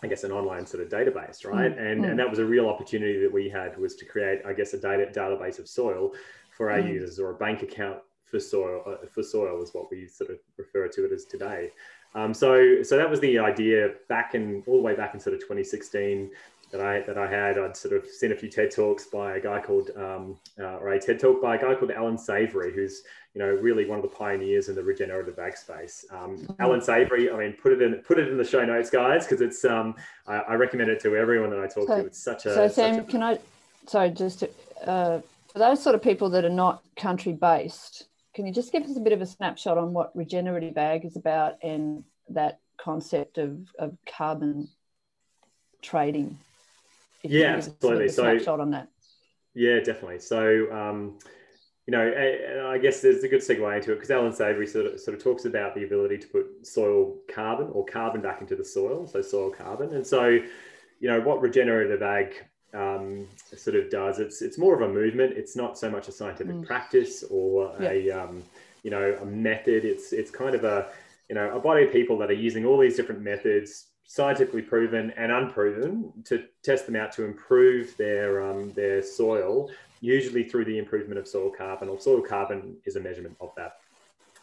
I 0.02 0.08
guess, 0.08 0.24
an 0.24 0.32
online 0.32 0.66
sort 0.66 0.82
of 0.82 0.88
database, 0.88 1.46
right? 1.46 1.76
Mm. 1.76 1.92
And, 1.92 2.04
mm. 2.04 2.10
and 2.10 2.18
that 2.18 2.28
was 2.28 2.40
a 2.40 2.44
real 2.44 2.68
opportunity 2.68 3.20
that 3.20 3.32
we 3.32 3.48
had 3.48 3.78
was 3.78 3.94
to 3.96 4.04
create, 4.04 4.40
I 4.44 4.52
guess, 4.52 4.74
a 4.74 4.80
data 4.80 5.06
database 5.14 5.60
of 5.60 5.68
soil 5.68 6.12
for 6.56 6.72
our 6.72 6.78
mm. 6.78 6.92
users 6.92 7.20
or 7.20 7.30
a 7.30 7.34
bank 7.34 7.62
account 7.62 7.98
for 8.30 8.40
soil 8.40 8.82
uh, 8.86 9.06
for 9.12 9.22
soil 9.22 9.62
is 9.62 9.72
what 9.72 9.90
we 9.90 10.06
sort 10.06 10.30
of 10.30 10.38
refer 10.56 10.88
to 10.88 11.04
it 11.04 11.12
as 11.12 11.24
today. 11.24 11.70
Um, 12.14 12.32
so 12.32 12.82
so 12.82 12.96
that 12.96 13.08
was 13.08 13.20
the 13.20 13.38
idea 13.38 13.90
back 14.08 14.34
in 14.34 14.62
all 14.66 14.76
the 14.76 14.82
way 14.82 14.94
back 14.94 15.14
in 15.14 15.20
sort 15.20 15.34
of 15.34 15.40
2016 15.40 16.30
that 16.70 16.80
I 16.80 17.00
that 17.02 17.18
I 17.18 17.26
had. 17.26 17.58
I'd 17.58 17.76
sort 17.76 17.94
of 17.94 18.06
seen 18.06 18.32
a 18.32 18.36
few 18.36 18.48
TED 18.48 18.70
talks 18.70 19.06
by 19.06 19.36
a 19.36 19.40
guy 19.40 19.60
called 19.60 19.90
um, 19.96 20.36
uh, 20.58 20.76
or 20.78 20.90
a 20.90 21.00
TED 21.00 21.18
talk 21.18 21.40
by 21.40 21.56
a 21.56 21.58
guy 21.58 21.74
called 21.74 21.90
Allan 21.90 22.18
Savory, 22.18 22.74
who's 22.74 23.02
you 23.34 23.40
know 23.40 23.48
really 23.48 23.86
one 23.86 23.98
of 23.98 24.02
the 24.02 24.14
pioneers 24.14 24.68
in 24.68 24.74
the 24.74 24.82
regenerative 24.82 25.38
ag 25.38 25.56
space. 25.56 26.04
Um, 26.10 26.38
mm-hmm. 26.38 26.52
Allan 26.58 26.80
Savory, 26.80 27.30
I 27.30 27.36
mean, 27.36 27.52
put 27.54 27.72
it 27.72 27.82
in 27.82 27.94
put 27.96 28.18
it 28.18 28.28
in 28.28 28.36
the 28.36 28.44
show 28.44 28.64
notes, 28.64 28.90
guys, 28.90 29.24
because 29.24 29.40
it's 29.40 29.64
um, 29.64 29.94
I, 30.26 30.36
I, 30.36 30.54
recommend 30.54 30.90
it 30.90 31.00
to 31.00 31.16
everyone 31.16 31.50
that 31.50 31.60
I 31.60 31.66
talk 31.66 31.88
so, 31.88 32.00
to. 32.00 32.06
It's 32.06 32.22
such 32.22 32.46
a 32.46 32.54
so 32.54 32.68
Sam, 32.68 32.98
a, 32.98 33.04
can 33.04 33.22
I 33.22 33.38
sorry 33.86 34.10
just 34.10 34.40
to, 34.40 34.50
uh, 34.84 35.20
for 35.52 35.58
those 35.58 35.82
sort 35.82 35.94
of 35.94 36.02
people 36.02 36.28
that 36.30 36.44
are 36.44 36.50
not 36.50 36.82
country 36.96 37.32
based 37.32 38.06
can 38.38 38.46
you 38.46 38.52
just 38.52 38.70
give 38.70 38.84
us 38.84 38.96
a 38.96 39.00
bit 39.00 39.12
of 39.12 39.20
a 39.20 39.26
snapshot 39.26 39.78
on 39.78 39.92
what 39.92 40.14
regenerative 40.14 40.78
ag 40.78 41.04
is 41.04 41.16
about 41.16 41.54
and 41.60 42.04
that 42.28 42.60
concept 42.76 43.36
of, 43.36 43.58
of 43.80 43.96
carbon 44.06 44.68
trading? 45.82 46.38
yeah, 47.24 47.56
absolutely. 47.56 48.06
So, 48.06 48.22
snapshot 48.22 48.60
on 48.60 48.70
that. 48.70 48.90
Yeah, 49.54 49.80
definitely. 49.80 50.20
So, 50.20 50.70
um, 50.70 51.18
you 51.88 51.90
know, 51.90 52.68
I 52.68 52.78
guess 52.78 53.00
there's 53.00 53.24
a 53.24 53.28
good 53.28 53.40
segue 53.40 53.76
into 53.76 53.90
it 53.90 53.96
because 53.96 54.12
Allan 54.12 54.32
Savory 54.32 54.68
sort 54.68 54.86
of, 54.86 55.00
sort 55.00 55.16
of 55.16 55.24
talks 55.24 55.44
about 55.44 55.74
the 55.74 55.82
ability 55.82 56.18
to 56.18 56.28
put 56.28 56.64
soil 56.64 57.16
carbon 57.34 57.70
or 57.72 57.84
carbon 57.86 58.20
back 58.20 58.40
into 58.40 58.54
the 58.54 58.64
soil, 58.64 59.08
so 59.08 59.20
soil 59.20 59.50
carbon. 59.50 59.92
And 59.96 60.06
so, 60.06 60.28
you 60.28 61.10
know, 61.10 61.20
what 61.22 61.42
regenerative 61.42 62.02
ag 62.02 62.34
um, 62.74 63.26
sort 63.56 63.76
of 63.76 63.90
does. 63.90 64.18
It's 64.18 64.42
it's 64.42 64.58
more 64.58 64.74
of 64.74 64.82
a 64.82 64.92
movement. 64.92 65.32
It's 65.36 65.56
not 65.56 65.78
so 65.78 65.90
much 65.90 66.08
a 66.08 66.12
scientific 66.12 66.54
mm. 66.54 66.66
practice 66.66 67.24
or 67.30 67.74
yeah. 67.80 67.90
a 67.90 68.10
um, 68.10 68.42
you 68.82 68.90
know 68.90 69.16
a 69.20 69.24
method. 69.24 69.84
It's 69.84 70.12
it's 70.12 70.30
kind 70.30 70.54
of 70.54 70.64
a 70.64 70.88
you 71.28 71.34
know 71.34 71.54
a 71.54 71.60
body 71.60 71.84
of 71.84 71.92
people 71.92 72.18
that 72.18 72.30
are 72.30 72.34
using 72.34 72.64
all 72.64 72.78
these 72.78 72.96
different 72.96 73.22
methods, 73.22 73.86
scientifically 74.04 74.62
proven 74.62 75.12
and 75.16 75.32
unproven, 75.32 76.12
to 76.24 76.44
test 76.62 76.86
them 76.86 76.96
out 76.96 77.12
to 77.12 77.24
improve 77.24 77.96
their 77.96 78.42
um, 78.42 78.72
their 78.72 79.02
soil 79.02 79.70
usually 80.00 80.44
through 80.44 80.64
the 80.64 80.78
improvement 80.78 81.18
of 81.18 81.26
soil 81.26 81.50
carbon, 81.50 81.88
or 81.88 82.00
soil 82.00 82.20
carbon 82.20 82.76
is 82.84 82.96
a 82.96 83.00
measurement 83.00 83.36
of 83.40 83.52
that. 83.56 83.78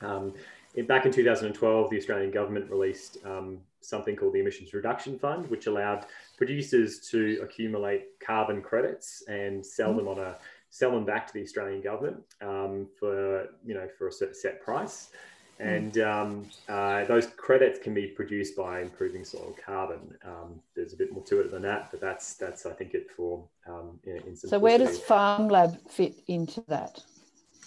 Um, 0.02 0.34
in, 0.76 0.86
back 0.86 1.06
in 1.06 1.12
2012, 1.12 1.90
the 1.90 1.98
Australian 1.98 2.32
government 2.32 2.70
released 2.70 3.18
um, 3.26 3.60
something 3.82 4.16
called 4.16 4.34
the 4.34 4.40
Emissions 4.40 4.74
Reduction 4.74 5.18
Fund, 5.18 5.50
which 5.50 5.68
allowed 5.68 6.06
producers 6.38 7.00
to 7.12 7.40
accumulate 7.42 8.20
carbon 8.20 8.62
credits 8.62 9.24
and 9.28 9.66
sell 9.66 9.90
mm-hmm. 9.90 9.98
them 9.98 10.08
on 10.08 10.20
a 10.20 10.38
sell 10.70 10.92
them 10.92 11.06
back 11.06 11.26
to 11.26 11.34
the 11.34 11.42
Australian 11.42 11.82
government 11.82 12.22
um, 12.42 12.88
for 13.00 13.48
you 13.66 13.74
know 13.74 13.88
for 13.98 14.08
a 14.08 14.12
set 14.12 14.62
price. 14.62 15.10
Hmm. 15.58 15.68
And 15.68 15.98
um, 16.00 16.46
uh, 16.68 17.06
those 17.06 17.28
credits 17.28 17.80
can 17.80 17.94
be 17.94 18.08
produced 18.08 18.58
by 18.58 18.82
improving 18.82 19.24
soil 19.24 19.56
carbon. 19.66 20.18
Um, 20.26 20.60
there's 20.76 20.92
a 20.92 20.98
bit 20.98 21.14
more 21.14 21.24
to 21.24 21.40
it 21.40 21.52
than 21.52 21.62
that, 21.62 21.92
but 21.92 22.02
that's 22.02 22.34
that's 22.34 22.66
I 22.66 22.74
think 22.74 22.94
it 22.94 23.10
for. 23.10 23.44
Um, 23.68 24.00
in, 24.04 24.18
in 24.28 24.36
so 24.36 24.60
where 24.60 24.78
does 24.78 25.00
Farm 25.00 25.48
Lab 25.48 25.78
fit 25.90 26.22
into 26.28 26.62
that? 26.68 27.02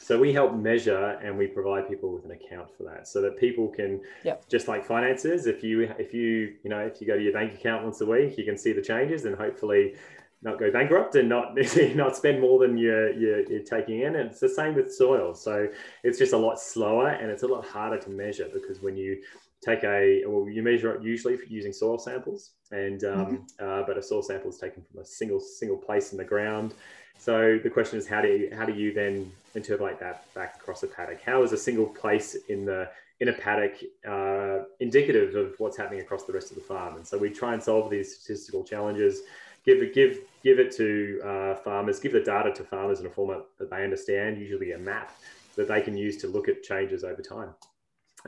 So 0.09 0.19
we 0.19 0.33
help 0.33 0.55
measure 0.55 1.19
and 1.23 1.37
we 1.37 1.47
provide 1.47 1.87
people 1.87 2.15
with 2.15 2.25
an 2.25 2.31
account 2.31 2.71
for 2.75 2.85
that, 2.85 3.07
so 3.07 3.21
that 3.21 3.37
people 3.37 3.69
can, 3.69 4.01
yep. 4.25 4.49
just 4.49 4.67
like 4.67 4.87
finances, 4.87 5.47
if 5.47 5.63
you 5.63 5.83
if 5.99 6.15
you 6.15 6.55
you 6.65 6.71
know 6.71 6.79
if 6.79 6.99
you 6.99 7.07
go 7.07 7.19
to 7.19 7.23
your 7.23 7.35
bank 7.35 7.53
account 7.53 7.85
once 7.85 8.01
a 8.01 8.07
week, 8.07 8.39
you 8.39 8.45
can 8.47 8.57
see 8.57 8.73
the 8.73 8.81
changes 8.81 9.27
and 9.27 9.37
hopefully 9.37 9.97
not 10.41 10.59
go 10.59 10.71
bankrupt 10.71 11.17
and 11.17 11.29
not 11.29 11.55
not 11.95 12.17
spend 12.17 12.41
more 12.41 12.59
than 12.59 12.79
you're, 12.79 13.13
you're, 13.13 13.43
you're, 13.51 13.63
taking 13.63 14.01
in. 14.01 14.17
And 14.17 14.31
it's 14.31 14.41
the 14.41 14.49
same 14.49 14.75
with 14.75 14.91
soil. 14.91 15.35
So 15.35 15.69
it's 16.03 16.19
just 16.19 16.33
a 16.33 16.39
lot 16.39 16.59
slower 16.59 17.09
and 17.11 17.31
it's 17.31 17.43
a 17.43 17.47
lot 17.47 17.67
harder 17.67 17.99
to 17.99 18.09
measure 18.09 18.49
because 18.51 18.81
when 18.81 18.97
you 18.97 19.21
take 19.63 19.85
a 19.85 20.23
well, 20.27 20.49
you 20.49 20.63
measure 20.63 20.95
it 20.95 21.03
usually 21.03 21.37
using 21.49 21.73
soil 21.73 21.99
samples, 21.99 22.53
and 22.71 23.05
um, 23.05 23.27
mm-hmm. 23.27 23.37
uh, 23.61 23.83
but 23.87 23.99
a 23.99 24.03
soil 24.03 24.23
sample 24.23 24.51
is 24.51 24.59
taken 24.59 24.83
from 24.91 25.03
a 25.03 25.05
single 25.05 25.41
single 25.41 25.77
place 25.77 26.13
in 26.13 26.19
the 26.19 26.25
ground. 26.25 26.75
So 27.19 27.59
the 27.63 27.69
question 27.69 27.99
is, 27.99 28.07
how 28.07 28.23
do 28.23 28.29
you, 28.29 28.51
how 28.57 28.65
do 28.65 28.73
you 28.73 28.95
then 28.95 29.31
interpolate 29.55 29.99
that 30.01 30.33
back 30.35 30.57
across 30.57 30.83
a 30.85 30.87
paddock? 30.87 31.21
How 31.21 31.43
is 31.43 31.53
a 31.53 31.59
single 31.59 31.87
place 31.87 32.37
in 32.49 32.65
the 32.65 32.89
in 33.21 33.29
a 33.29 33.33
paddock 33.33 33.73
uh, 34.09 34.65
indicative 34.79 35.35
of 35.35 35.55
what's 35.59 35.77
happening 35.77 36.01
across 36.01 36.25
the 36.25 36.33
rest 36.33 36.51
of 36.51 36.55
the 36.57 36.63
farm? 36.63 36.97
And 36.97 37.07
so 37.07 37.19
we 37.19 37.31
try 37.31 37.55
and 37.55 37.63
solve 37.63 37.91
these 37.91 38.19
statistical 38.19 38.63
challenges, 38.63 39.23
give 39.67 39.83
it 39.83 39.95
give 39.95 40.21
give 40.45 40.61
it 40.61 40.71
to 40.77 41.21
uh, 41.25 41.55
farmers, 41.57 41.99
give 41.99 42.13
the 42.13 42.21
data 42.21 42.53
to 42.53 42.63
farmers 42.63 43.01
in 43.01 43.07
a 43.07 43.11
format 43.11 43.41
that 43.59 43.69
they 43.69 43.83
understand, 43.83 44.39
usually 44.39 44.73
a 44.73 44.79
map 44.79 45.13
that 45.57 45.67
they 45.67 45.81
can 45.81 45.97
use 45.97 46.17
to 46.19 46.29
look 46.29 46.49
at 46.49 46.63
changes 46.63 47.03
over 47.03 47.21
time. 47.21 47.51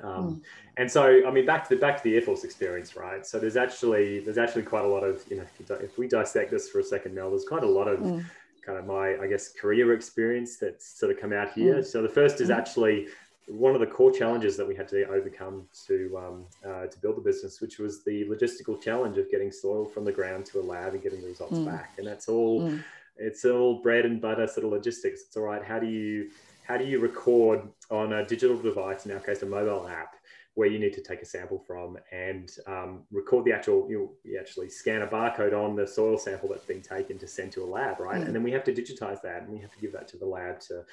Um, 0.03 0.13
mm. 0.13 0.41
And 0.77 0.91
so, 0.91 1.27
I 1.27 1.31
mean, 1.31 1.47
back 1.47 1.69
to 1.69 1.75
the 1.75 1.81
back 1.81 1.97
to 1.99 2.03
the 2.03 2.17
Air 2.17 2.23
Force 2.23 2.43
experience, 2.43 2.97
right? 2.97 3.25
So 3.25 3.39
there's 3.39 3.57
actually 3.57 4.19
there's 4.21 4.39
actually 4.39 4.63
quite 4.63 4.85
a 4.85 4.89
lot 4.89 5.05
of 5.05 5.25
you 5.31 5.37
know 5.37 5.77
if 5.81 5.97
we 5.97 6.09
dissect 6.09 6.51
this 6.51 6.69
for 6.69 6.81
a 6.81 6.85
second, 6.85 7.15
Mel, 7.15 7.31
there's 7.31 7.45
quite 7.45 7.63
a 7.63 7.71
lot 7.71 7.87
of 7.87 8.01
mm 8.01 8.25
kind 8.65 8.79
of 8.79 8.87
my, 8.87 9.17
I 9.19 9.27
guess, 9.27 9.53
career 9.53 9.93
experience 9.95 10.57
that's 10.57 10.87
sort 10.99 11.13
of 11.13 11.21
come 11.21 11.33
out 11.33 11.53
here. 11.53 11.77
Mm. 11.77 11.85
So 11.85 12.03
the 12.03 12.09
first 12.09 12.41
is 12.41 12.49
mm. 12.49 12.57
actually 12.57 13.09
one 13.49 13.75
of 13.75 13.81
the 13.81 13.87
core 13.87 14.13
challenges 14.13 14.57
that 14.57 14.67
we 14.67 14.77
had 14.77 14.89
to 14.89 15.05
overcome 15.09 15.67
to 15.87 16.19
um, 16.19 16.45
uh, 16.65 16.87
to 16.87 16.99
build 17.01 17.17
the 17.17 17.23
business, 17.23 17.61
which 17.61 17.79
was 17.79 18.05
the 18.05 18.25
logistical 18.27 18.81
challenge 18.81 19.19
of 19.19 19.31
getting 19.31 19.51
soil 19.51 19.85
from 19.85 20.05
the 20.05 20.13
ground 20.13 20.47
to 20.47 20.61
a 20.61 20.63
lab 20.63 20.95
and 20.95 21.03
getting 21.03 21.21
the 21.21 21.29
results 21.29 21.59
mm. 21.59 21.67
back. 21.67 21.95
And 21.99 22.07
that's 22.07 22.29
all. 22.29 22.63
Mm. 22.63 22.83
It's 23.17 23.45
all 23.45 23.83
bread 23.83 24.07
and 24.07 24.19
butter 24.19 24.47
sort 24.47 24.65
of 24.65 24.73
logistics. 24.73 25.21
It's 25.27 25.37
all 25.37 25.43
right. 25.43 25.63
How 25.63 25.79
do 25.79 25.87
you 25.87 26.31
how 26.71 26.77
do 26.77 26.85
you 26.85 27.01
record 27.01 27.63
on 27.91 28.13
a 28.13 28.25
digital 28.25 28.57
device, 28.57 29.05
in 29.05 29.13
our 29.13 29.19
case, 29.19 29.43
a 29.43 29.47
mobile 29.47 29.89
app, 29.89 30.15
where 30.61 30.69
you 30.69 30.79
need 30.79 30.93
to 30.93 31.01
take 31.01 31.23
a 31.23 31.25
sample 31.25 31.59
from 31.59 31.97
and 32.13 32.59
um, 32.67 33.03
record 33.11 33.47
the 33.47 33.51
actual, 33.51 33.87
you, 33.89 34.11
you, 34.25 34.39
actually 34.39 34.69
scan 34.69 35.01
a 35.01 35.07
barcode 35.07 35.55
on 35.55 35.75
the 35.75 35.87
soil 35.87 36.19
sample 36.19 36.51
that's 36.51 36.67
been 36.67 36.83
taken 36.83 37.17
to 37.17 37.27
send 37.27 37.51
to 37.51 37.65
a 37.65 37.69
lab, 37.77 37.99
right? 37.99 38.21
Mm. 38.21 38.27
And 38.27 38.35
then 38.35 38.43
we 38.43 38.53
have 38.53 38.63
to 38.65 38.75
digitize 38.75 39.23
that 39.23 39.45
and 39.45 39.51
we 39.51 39.59
have 39.59 39.73
to 39.73 39.79
give 39.79 39.91
that 39.93 40.07
to 40.09 40.19
the 40.19 40.27
lab 40.27 40.61
to, 40.61 40.85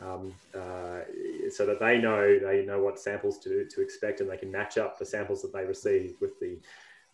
um, 0.00 0.34
uh, 0.56 1.02
so 1.52 1.64
that 1.66 1.78
they 1.78 1.98
know 1.98 2.36
they 2.40 2.66
know 2.66 2.82
what 2.82 2.98
samples 2.98 3.38
to, 3.44 3.64
to 3.64 3.80
expect 3.80 4.20
and 4.20 4.28
they 4.28 4.36
can 4.36 4.50
match 4.50 4.76
up 4.76 4.98
the 4.98 5.06
samples 5.06 5.40
that 5.42 5.52
they 5.52 5.64
receive 5.64 6.16
with 6.20 6.40
the 6.40 6.58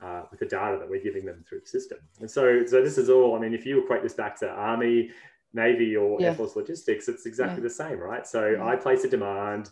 uh, 0.00 0.22
with 0.30 0.40
the 0.40 0.46
data 0.46 0.78
that 0.78 0.88
we're 0.88 1.02
giving 1.02 1.26
them 1.26 1.44
through 1.46 1.60
the 1.60 1.66
system. 1.66 1.98
And 2.20 2.30
so, 2.30 2.64
so 2.64 2.82
this 2.82 2.96
is 2.96 3.10
all. 3.10 3.36
I 3.36 3.38
mean, 3.38 3.52
if 3.52 3.66
you 3.66 3.82
equate 3.82 4.02
this 4.02 4.14
back 4.14 4.38
to 4.40 4.48
Army, 4.48 5.10
Navy, 5.52 5.94
or 5.94 6.18
yeah. 6.18 6.28
Air 6.28 6.34
Force 6.36 6.56
logistics, 6.56 7.06
it's 7.06 7.26
exactly 7.26 7.58
yeah. 7.58 7.68
the 7.68 7.74
same, 7.74 7.98
right? 7.98 8.26
So 8.26 8.46
yeah. 8.46 8.64
I 8.64 8.76
place 8.76 9.04
a 9.04 9.08
demand 9.08 9.68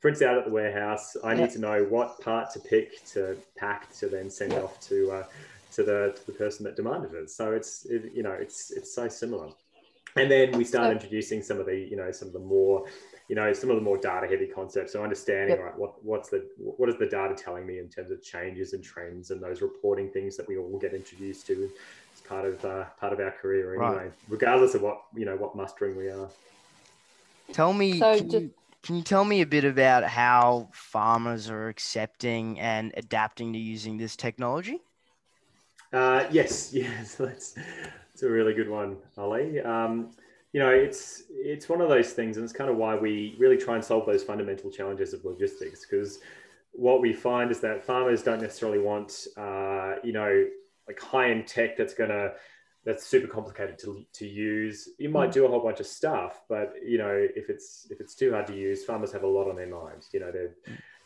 prints 0.00 0.22
out 0.22 0.38
at 0.38 0.44
the 0.44 0.50
warehouse. 0.50 1.16
I 1.24 1.34
need 1.34 1.50
to 1.50 1.58
know 1.58 1.84
what 1.84 2.20
part 2.20 2.50
to 2.52 2.60
pick 2.60 3.04
to 3.06 3.36
pack 3.56 3.92
to 3.98 4.08
then 4.08 4.30
send 4.30 4.52
off 4.54 4.80
to 4.88 5.10
uh, 5.12 5.24
to 5.72 5.82
the 5.82 6.14
to 6.16 6.26
the 6.26 6.32
person 6.32 6.64
that 6.64 6.76
demanded 6.76 7.14
it. 7.14 7.30
So 7.30 7.52
it's 7.52 7.86
it, 7.86 8.12
you 8.14 8.22
know 8.22 8.32
it's 8.32 8.70
it's 8.70 8.94
so 8.94 9.08
similar. 9.08 9.48
And 10.16 10.30
then 10.30 10.52
we 10.52 10.64
start 10.64 10.90
introducing 10.90 11.42
some 11.42 11.60
of 11.60 11.66
the 11.66 11.76
you 11.76 11.96
know 11.96 12.10
some 12.10 12.28
of 12.28 12.34
the 12.34 12.40
more 12.40 12.86
you 13.28 13.36
know 13.36 13.52
some 13.52 13.70
of 13.70 13.76
the 13.76 13.82
more 13.82 13.98
data 13.98 14.26
heavy 14.26 14.46
concepts. 14.46 14.92
So 14.92 15.02
understanding 15.02 15.56
yep. 15.56 15.64
right 15.64 15.78
what 15.78 16.02
what's 16.04 16.30
the 16.30 16.48
what 16.58 16.88
is 16.88 16.96
the 16.96 17.06
data 17.06 17.34
telling 17.34 17.66
me 17.66 17.78
in 17.78 17.88
terms 17.88 18.10
of 18.10 18.22
changes 18.22 18.72
and 18.72 18.82
trends 18.82 19.30
and 19.30 19.42
those 19.42 19.62
reporting 19.62 20.10
things 20.10 20.36
that 20.36 20.48
we 20.48 20.56
all 20.56 20.78
get 20.78 20.94
introduced 20.94 21.46
to 21.48 21.70
as 22.14 22.20
part 22.22 22.46
of 22.46 22.64
uh, 22.64 22.84
part 22.98 23.12
of 23.12 23.20
our 23.20 23.32
career 23.32 23.74
anyway, 23.74 24.04
right. 24.04 24.12
regardless 24.28 24.74
of 24.74 24.82
what 24.82 25.02
you 25.14 25.26
know 25.26 25.36
what 25.36 25.54
mustering 25.54 25.96
we 25.96 26.08
are. 26.08 26.28
Tell 27.52 27.72
me. 27.72 27.98
So 27.98 28.20
just, 28.20 28.46
can 28.82 28.96
you 28.96 29.02
tell 29.02 29.24
me 29.24 29.40
a 29.40 29.46
bit 29.46 29.64
about 29.64 30.04
how 30.04 30.68
farmers 30.72 31.50
are 31.50 31.68
accepting 31.68 32.58
and 32.60 32.92
adapting 32.96 33.52
to 33.52 33.58
using 33.58 33.98
this 33.98 34.16
technology? 34.16 34.80
Uh, 35.92 36.24
yes, 36.30 36.72
yes, 36.74 37.14
that's, 37.14 37.52
that's 37.52 38.22
a 38.22 38.28
really 38.28 38.54
good 38.54 38.68
one, 38.68 38.96
Ollie. 39.16 39.60
Um, 39.60 40.10
you 40.52 40.60
know, 40.60 40.70
it's 40.70 41.24
it's 41.30 41.68
one 41.68 41.80
of 41.80 41.88
those 41.90 42.12
things, 42.12 42.36
and 42.36 42.44
it's 42.44 42.52
kind 42.52 42.70
of 42.70 42.76
why 42.76 42.96
we 42.96 43.36
really 43.38 43.58
try 43.58 43.74
and 43.74 43.84
solve 43.84 44.06
those 44.06 44.24
fundamental 44.24 44.70
challenges 44.70 45.12
of 45.12 45.24
logistics. 45.24 45.84
Because 45.84 46.20
what 46.72 47.02
we 47.02 47.12
find 47.12 47.50
is 47.50 47.60
that 47.60 47.84
farmers 47.84 48.22
don't 48.22 48.40
necessarily 48.40 48.78
want, 48.78 49.26
uh, 49.36 49.96
you 50.02 50.12
know, 50.12 50.46
like 50.86 50.98
high 51.00 51.30
end 51.30 51.46
tech 51.46 51.76
that's 51.76 51.92
going 51.92 52.10
to 52.10 52.32
that's 52.84 53.06
super 53.06 53.26
complicated 53.26 53.78
to, 53.80 54.04
to 54.14 54.26
use. 54.26 54.88
You 54.98 55.08
might 55.08 55.30
mm. 55.30 55.34
do 55.34 55.44
a 55.44 55.48
whole 55.48 55.60
bunch 55.60 55.80
of 55.80 55.86
stuff, 55.86 56.40
but 56.48 56.74
you 56.84 56.98
know, 56.98 57.26
if 57.36 57.50
it's 57.50 57.86
if 57.90 58.00
it's 58.00 58.14
too 58.14 58.32
hard 58.32 58.46
to 58.48 58.56
use, 58.56 58.84
farmers 58.84 59.12
have 59.12 59.24
a 59.24 59.26
lot 59.26 59.48
on 59.48 59.56
their 59.56 59.68
minds. 59.68 60.08
You 60.12 60.20
know, 60.20 60.32
they're 60.32 60.54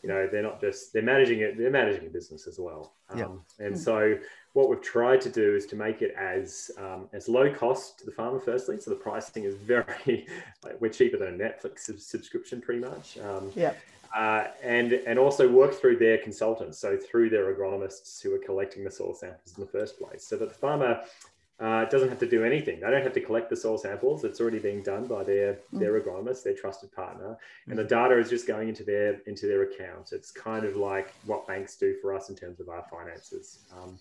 you 0.03 0.09
know 0.09 0.29
they're 0.31 0.43
not 0.43 0.61
just 0.61 0.93
they're 0.93 1.03
managing 1.03 1.41
it; 1.41 1.57
they're 1.57 1.71
managing 1.71 2.07
a 2.07 2.11
business 2.11 2.47
as 2.47 2.59
well. 2.59 2.95
Um, 3.11 3.19
And 3.59 3.75
mm. 3.75 3.79
so, 3.79 4.19
what 4.53 4.69
we've 4.69 4.83
tried 4.83 5.21
to 5.23 5.31
do 5.31 5.55
is 5.57 5.67
to 5.67 5.77
make 5.77 6.03
it 6.03 6.15
as 6.17 6.71
um, 6.79 7.09
as 7.13 7.29
low 7.29 7.53
cost 7.53 8.01
to 8.01 8.07
the 8.07 8.13
farmer. 8.13 8.39
Firstly, 8.41 8.81
so 8.81 8.91
the 8.91 8.97
pricing 8.97 9.45
is 9.45 9.55
very 9.75 10.27
like, 10.65 10.81
we're 10.81 10.91
cheaper 10.91 11.17
than 11.17 11.29
a 11.29 11.45
Netflix 11.45 12.01
subscription, 12.01 12.61
pretty 12.61 12.81
much. 12.81 13.19
Um, 13.19 13.51
yeah. 13.55 13.75
Uh, 14.15 14.49
and 14.63 14.93
and 14.93 15.19
also 15.19 15.49
work 15.49 15.73
through 15.73 15.97
their 15.97 16.19
consultants, 16.19 16.79
so 16.79 16.99
through 16.99 17.31
their 17.31 17.55
agronomists 17.55 18.23
who 18.23 18.35
are 18.35 18.39
collecting 18.39 18.85
the 18.85 18.91
soil 18.91 19.15
samples 19.15 19.55
in 19.57 19.65
the 19.65 19.71
first 19.71 19.99
place, 19.99 20.27
so 20.27 20.37
that 20.37 20.51
the 20.51 20.55
farmer 20.55 21.01
uh, 21.63 21.83
it 21.83 21.91
doesn't 21.91 22.09
have 22.09 22.19
to 22.19 22.29
do 22.29 22.45
anything. 22.45 22.81
They 22.81 22.91
don't 22.91 23.05
have 23.05 23.13
to 23.13 23.21
collect 23.21 23.49
the 23.49 23.57
soil 23.57 23.79
samples. 23.79 24.25
It's 24.25 24.41
already 24.41 24.59
being 24.59 24.83
done 24.83 25.07
by 25.07 25.23
their 25.23 25.61
mm. 25.73 25.79
their 25.79 26.01
agronomist, 26.01 26.43
their 26.43 26.55
trusted 26.55 26.91
partner, 26.93 27.39
and 27.69 27.79
the 27.79 27.85
data 27.85 28.19
is 28.19 28.29
just 28.29 28.49
going 28.49 28.69
into 28.69 28.83
their 28.83 29.21
into 29.27 29.47
their 29.47 29.63
account. 29.63 30.11
It's 30.11 30.33
kind 30.33 30.65
of 30.65 30.75
like 30.75 31.15
what 31.25 31.47
banks 31.47 31.77
do 31.77 31.95
for 32.03 32.15
us 32.15 32.31
in 32.31 32.35
terms 32.35 32.59
of 32.59 32.69
our 32.69 32.85
finances. 32.91 33.61
Um, 33.73 33.99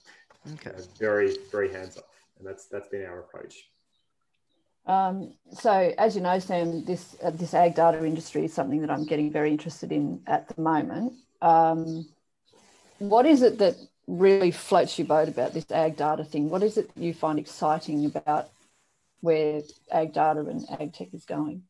okay. 0.53 0.72
very 0.98 1.38
very 1.51 1.72
hands 1.72 1.98
off, 1.98 2.03
and 2.39 2.48
that's 2.48 2.65
that's 2.65 2.88
been 2.88 3.06
our 3.06 3.20
approach. 3.20 3.70
Um, 4.88 5.36
so, 5.51 5.94
as 6.00 6.15
you 6.15 6.22
know, 6.22 6.39
Sam, 6.39 6.84
this 6.84 7.15
uh, 7.24 7.30
this 7.30 7.53
ag 7.53 7.75
data 7.75 8.03
industry 8.03 8.46
is 8.46 8.53
something 8.53 8.82
that 8.82 8.89
I'm 8.89 9.06
getting 9.06 9.32
very 9.32 9.51
interested 9.51 9.91
in 9.91 10.22
at 10.25 10.48
the 10.48 10.60
moment. 10.60 11.13
Um, 11.44 12.08
what 12.98 13.27
is 13.27 13.44
it 13.44 13.60
that 13.60 13.75
really 14.12 14.51
floats 14.51 15.00
your 15.00 15.08
boat 15.08 15.30
about 15.30 15.53
this 15.53 15.72
ag 15.72 15.96
data 15.96 16.24
thing? 16.24 16.50
What 16.50 16.63
is 16.63 16.77
it 16.77 16.91
you 16.96 17.13
find 17.13 17.39
exciting 17.39 18.06
about 18.06 18.50
where 19.22 19.62
ag 19.91 20.13
data 20.13 20.41
and 20.41 20.65
ag 20.80 20.94
tech 20.94 21.13
is 21.13 21.25
going? 21.25 21.63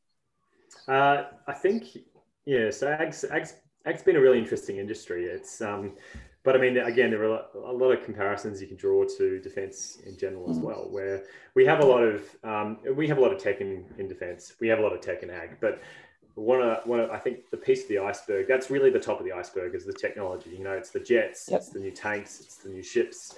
Uh, 0.87 1.25
I 1.47 1.53
think, 1.53 1.97
yeah, 2.45 2.71
so 2.71 2.91
ag's, 2.91 3.23
ag's, 3.25 3.55
ag's 3.85 4.01
been 4.01 4.15
a 4.15 4.19
really 4.21 4.39
interesting 4.39 4.77
industry. 4.77 5.25
It's, 5.25 5.61
um, 5.61 5.93
but 6.43 6.55
I 6.55 6.57
mean, 6.57 6.77
again, 6.77 7.11
there 7.11 7.23
are 7.23 7.45
a 7.53 7.71
lot 7.71 7.91
of 7.91 8.03
comparisons 8.03 8.59
you 8.59 8.67
can 8.67 8.77
draw 8.77 9.05
to 9.17 9.39
defence 9.39 9.99
in 10.07 10.17
general 10.17 10.49
as 10.49 10.57
mm. 10.57 10.63
well, 10.63 10.87
where 10.89 11.25
we 11.53 11.65
have 11.67 11.81
a 11.81 11.85
lot 11.85 12.01
of 12.01 12.23
um, 12.43 12.79
we 12.95 13.07
have 13.07 13.19
a 13.19 13.21
lot 13.21 13.31
of 13.31 13.39
tech 13.39 13.61
in, 13.61 13.85
in 13.99 14.07
defence, 14.07 14.55
we 14.59 14.67
have 14.67 14.79
a 14.79 14.81
lot 14.81 14.93
of 14.93 15.01
tech 15.01 15.21
in 15.21 15.29
ag, 15.29 15.57
but 15.61 15.83
one 16.35 16.61
of 16.61 16.85
one 16.85 16.99
of 16.99 17.09
I 17.11 17.17
think 17.17 17.49
the 17.49 17.57
piece 17.57 17.83
of 17.83 17.89
the 17.89 17.99
iceberg 17.99 18.47
that's 18.47 18.69
really 18.69 18.89
the 18.89 18.99
top 18.99 19.19
of 19.19 19.25
the 19.25 19.33
iceberg 19.33 19.75
is 19.75 19.85
the 19.85 19.93
technology. 19.93 20.51
You 20.51 20.63
know, 20.63 20.73
it's 20.73 20.89
the 20.89 20.99
jets, 20.99 21.49
yep. 21.49 21.59
it's 21.59 21.69
the 21.69 21.79
new 21.79 21.91
tanks, 21.91 22.39
it's 22.39 22.57
the 22.57 22.69
new 22.69 22.83
ships. 22.83 23.35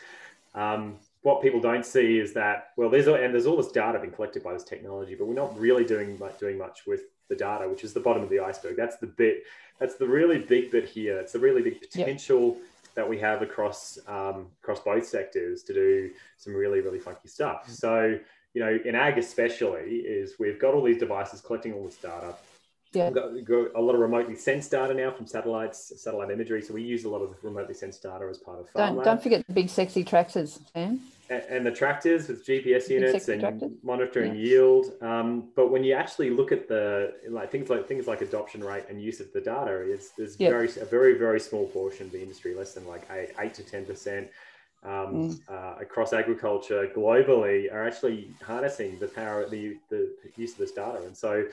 Um, 0.56 0.98
what 1.24 1.42
people 1.42 1.60
don't 1.60 1.86
see 1.86 2.20
is 2.20 2.34
that 2.34 2.70
well, 2.78 2.90
there's 2.90 3.08
and 3.08 3.34
there's 3.34 3.46
all 3.46 3.58
this 3.58 3.72
data 3.72 3.98
being 4.00 4.14
collected 4.14 4.44
by 4.44 4.54
this 4.54 4.64
technology, 4.64 5.16
but 5.16 5.26
we're 5.26 5.34
not 5.34 5.58
really 5.58 5.86
doing 5.86 6.20
much, 6.20 6.38
doing 6.40 6.58
much 6.58 6.86
with 6.86 7.02
the 7.30 7.36
data, 7.36 7.68
which 7.68 7.84
is 7.84 7.94
the 7.94 8.00
bottom 8.00 8.22
of 8.22 8.30
the 8.30 8.40
iceberg. 8.40 8.76
That's 8.76 8.98
the 8.98 9.08
bit. 9.08 9.44
That's 9.80 9.96
the 9.96 10.08
really 10.08 10.40
big 10.40 10.72
bit 10.72 10.88
here. 10.88 11.20
It's 11.20 11.34
the 11.34 11.40
really 11.40 11.62
big 11.62 11.82
potential. 11.82 12.56
Yep. 12.56 12.68
That 12.96 13.10
we 13.10 13.18
have 13.22 13.42
across 13.42 13.98
um, 14.08 14.46
across 14.62 14.80
both 14.82 15.08
sectors 15.08 15.64
to 15.64 15.74
do 15.74 16.12
some 16.38 16.54
really 16.54 16.80
really 16.80 17.00
funky 17.00 17.28
stuff. 17.28 17.66
Mm. 17.68 17.72
So 17.72 18.20
you 18.54 18.62
know, 18.62 18.78
in 18.86 18.94
ag 18.94 19.18
especially, 19.18 19.96
is 19.96 20.36
we've 20.38 20.60
got 20.60 20.76
all 20.76 20.84
these 20.84 21.00
devices 21.00 21.42
collecting 21.42 21.74
all 21.74 21.86
this 21.86 21.96
data. 21.96 22.36
Yeah. 22.94 23.10
We've 23.10 23.46
got, 23.46 23.68
a 23.76 23.82
lot 23.82 23.96
of 23.96 24.02
remotely 24.02 24.36
sensed 24.36 24.72
data 24.72 24.94
now 24.94 25.12
from 25.12 25.26
satellites, 25.28 25.94
satellite 26.02 26.30
imagery. 26.32 26.62
So 26.62 26.74
we 26.74 26.84
use 26.84 27.06
a 27.06 27.10
lot 27.10 27.22
of 27.22 27.36
remotely 27.42 27.74
sensed 27.74 28.04
data 28.04 28.28
as 28.30 28.38
part 28.38 28.60
of 28.60 28.68
Don't, 28.76 29.04
don't 29.04 29.22
forget 29.22 29.46
the 29.48 29.54
big 29.54 29.70
sexy 29.70 30.04
tractors, 30.04 30.60
Sam. 30.74 31.00
and, 31.30 31.44
and 31.50 31.66
the 31.66 31.72
tractors 31.72 32.28
with 32.28 32.46
GPS 32.46 32.90
units 32.90 33.28
and 33.28 33.42
tractors. 33.42 33.72
monitoring 33.84 34.36
Yeah. 34.36 34.42
yield. 34.42 34.86
Um, 35.02 35.50
but 35.56 35.72
when 35.72 35.84
you 35.84 35.94
actually 35.94 36.30
look 36.30 36.52
at 36.52 36.68
the 36.68 37.14
like 37.30 37.52
things 37.52 37.70
like 37.70 37.88
things 37.88 38.08
like 38.08 38.22
adoption 38.22 38.64
rate 38.64 38.84
and 38.90 39.02
use 39.02 39.20
of 39.20 39.32
the 39.34 39.42
data, 39.42 39.74
it's 39.78 40.10
there's 40.12 40.40
Yeah. 40.40 40.50
very 40.50 40.68
a 40.80 40.86
very 40.86 41.18
very 41.18 41.40
small 41.40 41.68
portion 41.68 42.06
of 42.08 42.12
the 42.12 42.22
industry, 42.22 42.54
less 42.54 42.74
than 42.74 42.86
like 42.88 43.10
eight, 43.12 43.32
eight 43.40 43.54
to 43.56 43.64
ten 43.64 43.86
percent. 43.86 44.30
Um, 44.86 45.14
Mm. 45.16 45.40
uh, 45.50 45.76
across 45.80 46.12
agriculture 46.12 46.90
globally 46.94 47.72
are 47.72 47.88
actually 47.88 48.36
harnessing 48.44 49.00
the 49.00 49.08
power 49.08 49.50
the, 49.50 49.78
the 49.90 50.14
use 50.36 50.52
of 50.54 50.58
this 50.58 50.74
data 50.74 51.04
and 51.06 51.16
so 51.16 51.46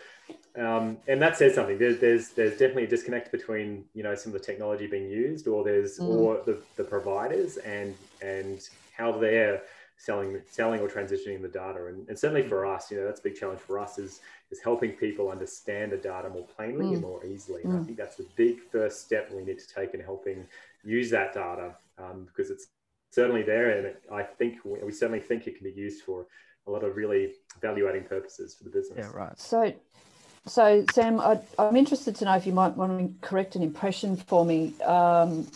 um, 0.58 0.98
and 1.06 1.22
that 1.22 1.36
says 1.36 1.54
something 1.54 1.78
there's, 1.78 2.00
there's 2.00 2.32
there's 2.34 2.52
definitely 2.58 2.84
a 2.84 2.88
disconnect 2.88 3.30
between 3.30 3.84
you 3.94 4.02
know 4.02 4.16
some 4.16 4.34
of 4.34 4.40
the 4.40 4.44
technology 4.44 4.88
being 4.88 5.08
used 5.08 5.46
or 5.46 5.62
there's 5.62 6.00
Mm. 6.00 6.08
or 6.08 6.42
the, 6.44 6.64
the 6.76 6.82
providers 6.82 7.56
and 7.58 7.96
and 8.20 8.62
how 8.96 9.16
they're 9.16 9.62
selling 9.96 10.40
selling 10.48 10.80
or 10.80 10.88
transitioning 10.88 11.40
the 11.40 11.48
data 11.48 11.86
and, 11.86 12.08
and 12.08 12.18
certainly 12.18 12.42
for 12.42 12.66
us 12.66 12.90
you 12.90 12.96
know 12.96 13.04
that's 13.06 13.20
a 13.20 13.22
big 13.22 13.36
challenge 13.36 13.60
for 13.60 13.78
us 13.78 13.96
is 13.98 14.20
is 14.50 14.60
helping 14.64 14.92
people 14.92 15.30
understand 15.30 15.92
the 15.92 15.96
data 15.96 16.28
more 16.28 16.46
plainly 16.56 16.94
and 16.94 16.98
Mm. 16.98 17.02
more 17.02 17.24
easily 17.24 17.62
and 17.62 17.72
i 17.72 17.76
Mm. 17.76 17.86
think 17.86 17.96
that's 17.98 18.16
the 18.16 18.28
big 18.34 18.56
first 18.72 19.04
step 19.04 19.30
we 19.32 19.44
need 19.44 19.58
to 19.58 19.68
take 19.68 19.94
in 19.94 20.00
helping 20.00 20.46
use 20.82 21.10
that 21.10 21.32
data 21.32 21.76
um, 21.98 22.24
because 22.26 22.50
it's 22.50 22.68
certainly 23.10 23.42
there 23.42 23.70
and 23.70 23.94
i 24.12 24.22
think 24.22 24.58
we, 24.64 24.78
we 24.82 24.92
certainly 24.92 25.20
think 25.20 25.46
it 25.46 25.56
can 25.56 25.64
be 25.64 25.72
used 25.78 26.02
for 26.02 26.26
a 26.66 26.70
lot 26.70 26.84
of 26.84 26.96
really 26.96 27.32
value 27.60 27.88
adding 27.88 28.04
purposes 28.04 28.54
for 28.54 28.64
the 28.64 28.70
business 28.70 28.98
Yeah, 28.98 29.10
right. 29.12 29.38
So, 29.38 29.72
so 30.46 30.84
Sam, 30.92 31.20
I, 31.20 31.40
I'm 31.58 31.76
interested 31.76 32.16
to 32.16 32.24
know 32.24 32.36
if 32.36 32.46
you 32.46 32.52
might 32.52 32.76
want 32.76 32.98
to 32.98 33.26
correct 33.26 33.56
an 33.56 33.62
impression 33.62 34.16
for 34.16 34.44
me. 34.44 34.74
Um, 34.82 35.46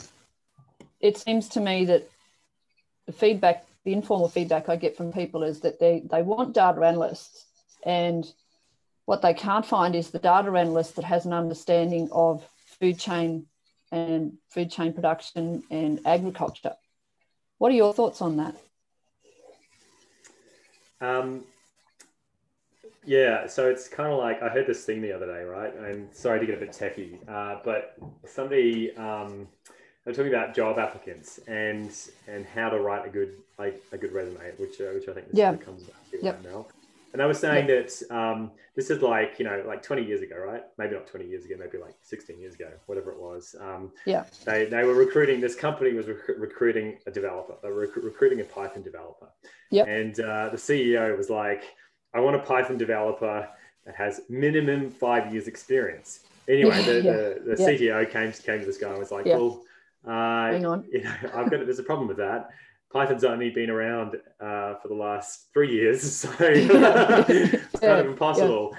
it 1.01 1.19
seems 1.19 1.49
to 1.51 1.61
me 1.61 1.85
that 1.87 2.09
the 3.07 3.13
feedback, 3.13 3.65
the 3.85 3.93
informal 3.93 4.29
feedback 4.29 4.69
I 4.69 4.77
get 4.77 4.97
from 4.97 5.13
people 5.13 5.43
is 5.43 5.61
that 5.61 5.79
they, 5.79 6.03
they 6.11 6.23
want 6.23 6.55
data 6.55 6.81
analysts, 6.81 7.45
and 7.85 8.31
what 9.05 9.21
they 9.21 9.35
can't 9.35 9.67
find 9.67 9.95
is 9.95 10.11
the 10.11 10.19
data 10.19 10.51
analyst 10.51 10.97
that 10.97 11.05
has 11.05 11.27
an 11.27 11.33
understanding 11.33 12.09
of 12.13 12.47
food 12.81 12.99
chain 12.99 13.47
and 13.93 14.39
food 14.51 14.71
chain 14.71 14.93
production 14.93 15.63
and 15.71 16.01
agriculture. 16.07 16.75
What 17.59 17.73
are 17.73 17.75
your 17.75 17.95
thoughts 17.95 18.21
on 18.21 18.37
that? 18.39 18.57
Um, 21.01 21.45
yeah, 23.05 23.47
so 23.47 23.69
it's 23.69 23.89
kind 23.89 24.13
of 24.13 24.19
like 24.19 24.43
I 24.43 24.49
heard 24.49 24.67
this 24.67 24.85
thing 24.85 25.03
the 25.03 25.13
other 25.13 25.27
day, 25.27 25.43
right? 25.45 25.75
And 25.75 26.15
sorry 26.15 26.41
to 26.41 26.47
get 26.47 26.57
a 26.57 26.61
bit 26.61 26.71
techie, 26.71 27.17
uh, 27.29 27.61
but 27.65 27.97
somebody 28.27 28.97
um, 28.97 29.47
they 30.05 30.11
were 30.11 30.15
talking 30.15 30.33
about 30.33 30.55
job 30.55 30.79
applicants 30.79 31.41
and 31.47 31.91
and 32.27 32.47
how 32.47 32.71
to 32.71 32.79
write 32.81 33.07
a 33.07 33.11
good 33.11 33.37
like 33.59 33.83
a 33.93 33.99
good 33.99 34.13
resume, 34.13 34.53
which 34.59 34.81
uh, 34.81 34.85
which 34.95 35.09
I 35.09 35.13
think 35.13 35.29
this 35.29 35.39
Yeah. 35.39 35.55
comes 35.57 35.83
back 35.85 36.11
to 36.11 36.19
Yep. 36.23 36.35
right 36.35 36.53
now. 36.53 36.67
And 37.15 37.23
I 37.23 37.27
was 37.27 37.39
saying 37.39 37.69
that 37.69 37.93
um, 38.11 38.51
this 38.75 38.91
is 38.91 39.01
like 39.01 39.39
you 39.39 39.45
know 39.45 39.63
like 39.69 39.83
20 39.85 40.05
years 40.05 40.21
ago, 40.21 40.37
right? 40.37 40.65
Maybe 40.79 40.95
not 40.95 41.07
20 41.07 41.25
years 41.27 41.45
ago, 41.45 41.55
maybe 41.57 41.79
like 41.79 41.95
16 42.03 42.41
years 42.41 42.55
ago, 42.55 42.69
whatever 42.87 43.13
it 43.13 43.19
was. 43.21 43.55
Um, 43.61 43.93
Yeah. 44.05 44.25
they, 44.45 44.65
they 44.65 44.83
were 44.83 44.95
recruiting 44.95 45.41
this 45.41 45.55
company 45.55 45.93
was 45.95 46.09
rec- 46.09 46.37
recruiting 46.37 46.99
a 47.07 47.13
developer 47.13 47.55
they 47.63 47.69
were 47.71 47.83
rec- 47.83 47.97
recruiting 48.11 48.41
a 48.41 48.45
python 48.45 48.83
developer 48.83 49.29
Yep. 49.71 49.87
and 49.89 50.21
uh, 50.21 50.49
the 50.51 50.57
ceo 50.57 51.17
was 51.17 51.31
like 51.31 51.63
i 52.15 52.21
want 52.21 52.35
a 52.37 52.41
python 52.41 52.77
developer 52.77 53.49
that 53.87 53.95
has 53.95 54.21
minimum 54.29 54.91
five 54.91 55.33
years 55.33 55.47
experience 55.47 56.21
anyway 56.49 56.83
the, 56.85 56.95
Yeah. 56.95 57.13
the, 57.13 57.57
the 57.57 57.63
Yeah. 57.63 57.69
cto 57.69 58.11
came, 58.11 58.33
came 58.33 58.61
to 58.61 58.67
this 58.67 58.79
guy 58.79 58.91
and 58.91 58.99
was 58.99 59.13
like 59.13 59.27
Yeah. 59.27 59.37
well 59.37 59.63
uh, 60.07 60.51
Hang 60.53 60.67
on. 60.67 60.85
you 60.93 61.03
know, 61.05 61.15
i've 61.37 61.51
got 61.51 61.65
there's 61.65 61.79
a 61.79 61.89
problem 61.93 62.09
with 62.09 62.19
that 62.19 62.51
python's 62.95 63.25
only 63.25 63.51
been 63.51 63.71
around 63.71 64.15
uh, 64.41 64.75
for 64.81 64.89
the 64.89 64.95
last 64.95 65.53
three 65.53 65.73
years 65.73 66.01
so 66.21 66.29
it's 66.41 67.81
kind 67.81 68.01
of 68.01 68.07
impossible 68.07 68.71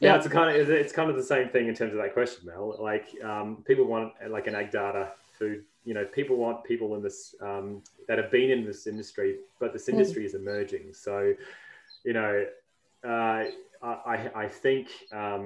Yeah. 0.00 0.10
yeah, 0.10 0.16
it's 0.16 0.26
a 0.26 0.30
kind 0.30 0.48
of 0.56 0.70
it's 0.70 0.92
kind 0.92 1.10
of 1.10 1.16
the 1.16 1.28
same 1.34 1.48
thing 1.54 1.66
in 1.68 1.74
terms 1.74 1.92
of 1.92 1.98
that 2.02 2.12
question, 2.18 2.40
Mel. 2.46 2.76
Like 2.90 3.06
um, 3.30 3.64
people 3.68 3.84
want 3.94 4.12
like 4.36 4.46
an 4.46 4.54
ag 4.54 4.70
data 4.70 5.02
food. 5.38 5.64
You 5.84 5.94
know, 5.94 6.04
people 6.18 6.36
want 6.44 6.62
people 6.70 6.88
in 6.96 7.02
this 7.02 7.34
um, 7.48 7.82
that 8.06 8.16
have 8.22 8.30
been 8.30 8.50
in 8.56 8.64
this 8.64 8.86
industry, 8.86 9.30
but 9.60 9.72
this 9.72 9.86
Mm. 9.86 9.94
industry 9.94 10.24
is 10.24 10.34
emerging. 10.42 10.84
So, 11.06 11.14
you 12.04 12.12
know, 12.18 12.34
uh, 13.12 13.40
I 14.14 14.16
I 14.44 14.46
think 14.64 14.84
um, 15.22 15.44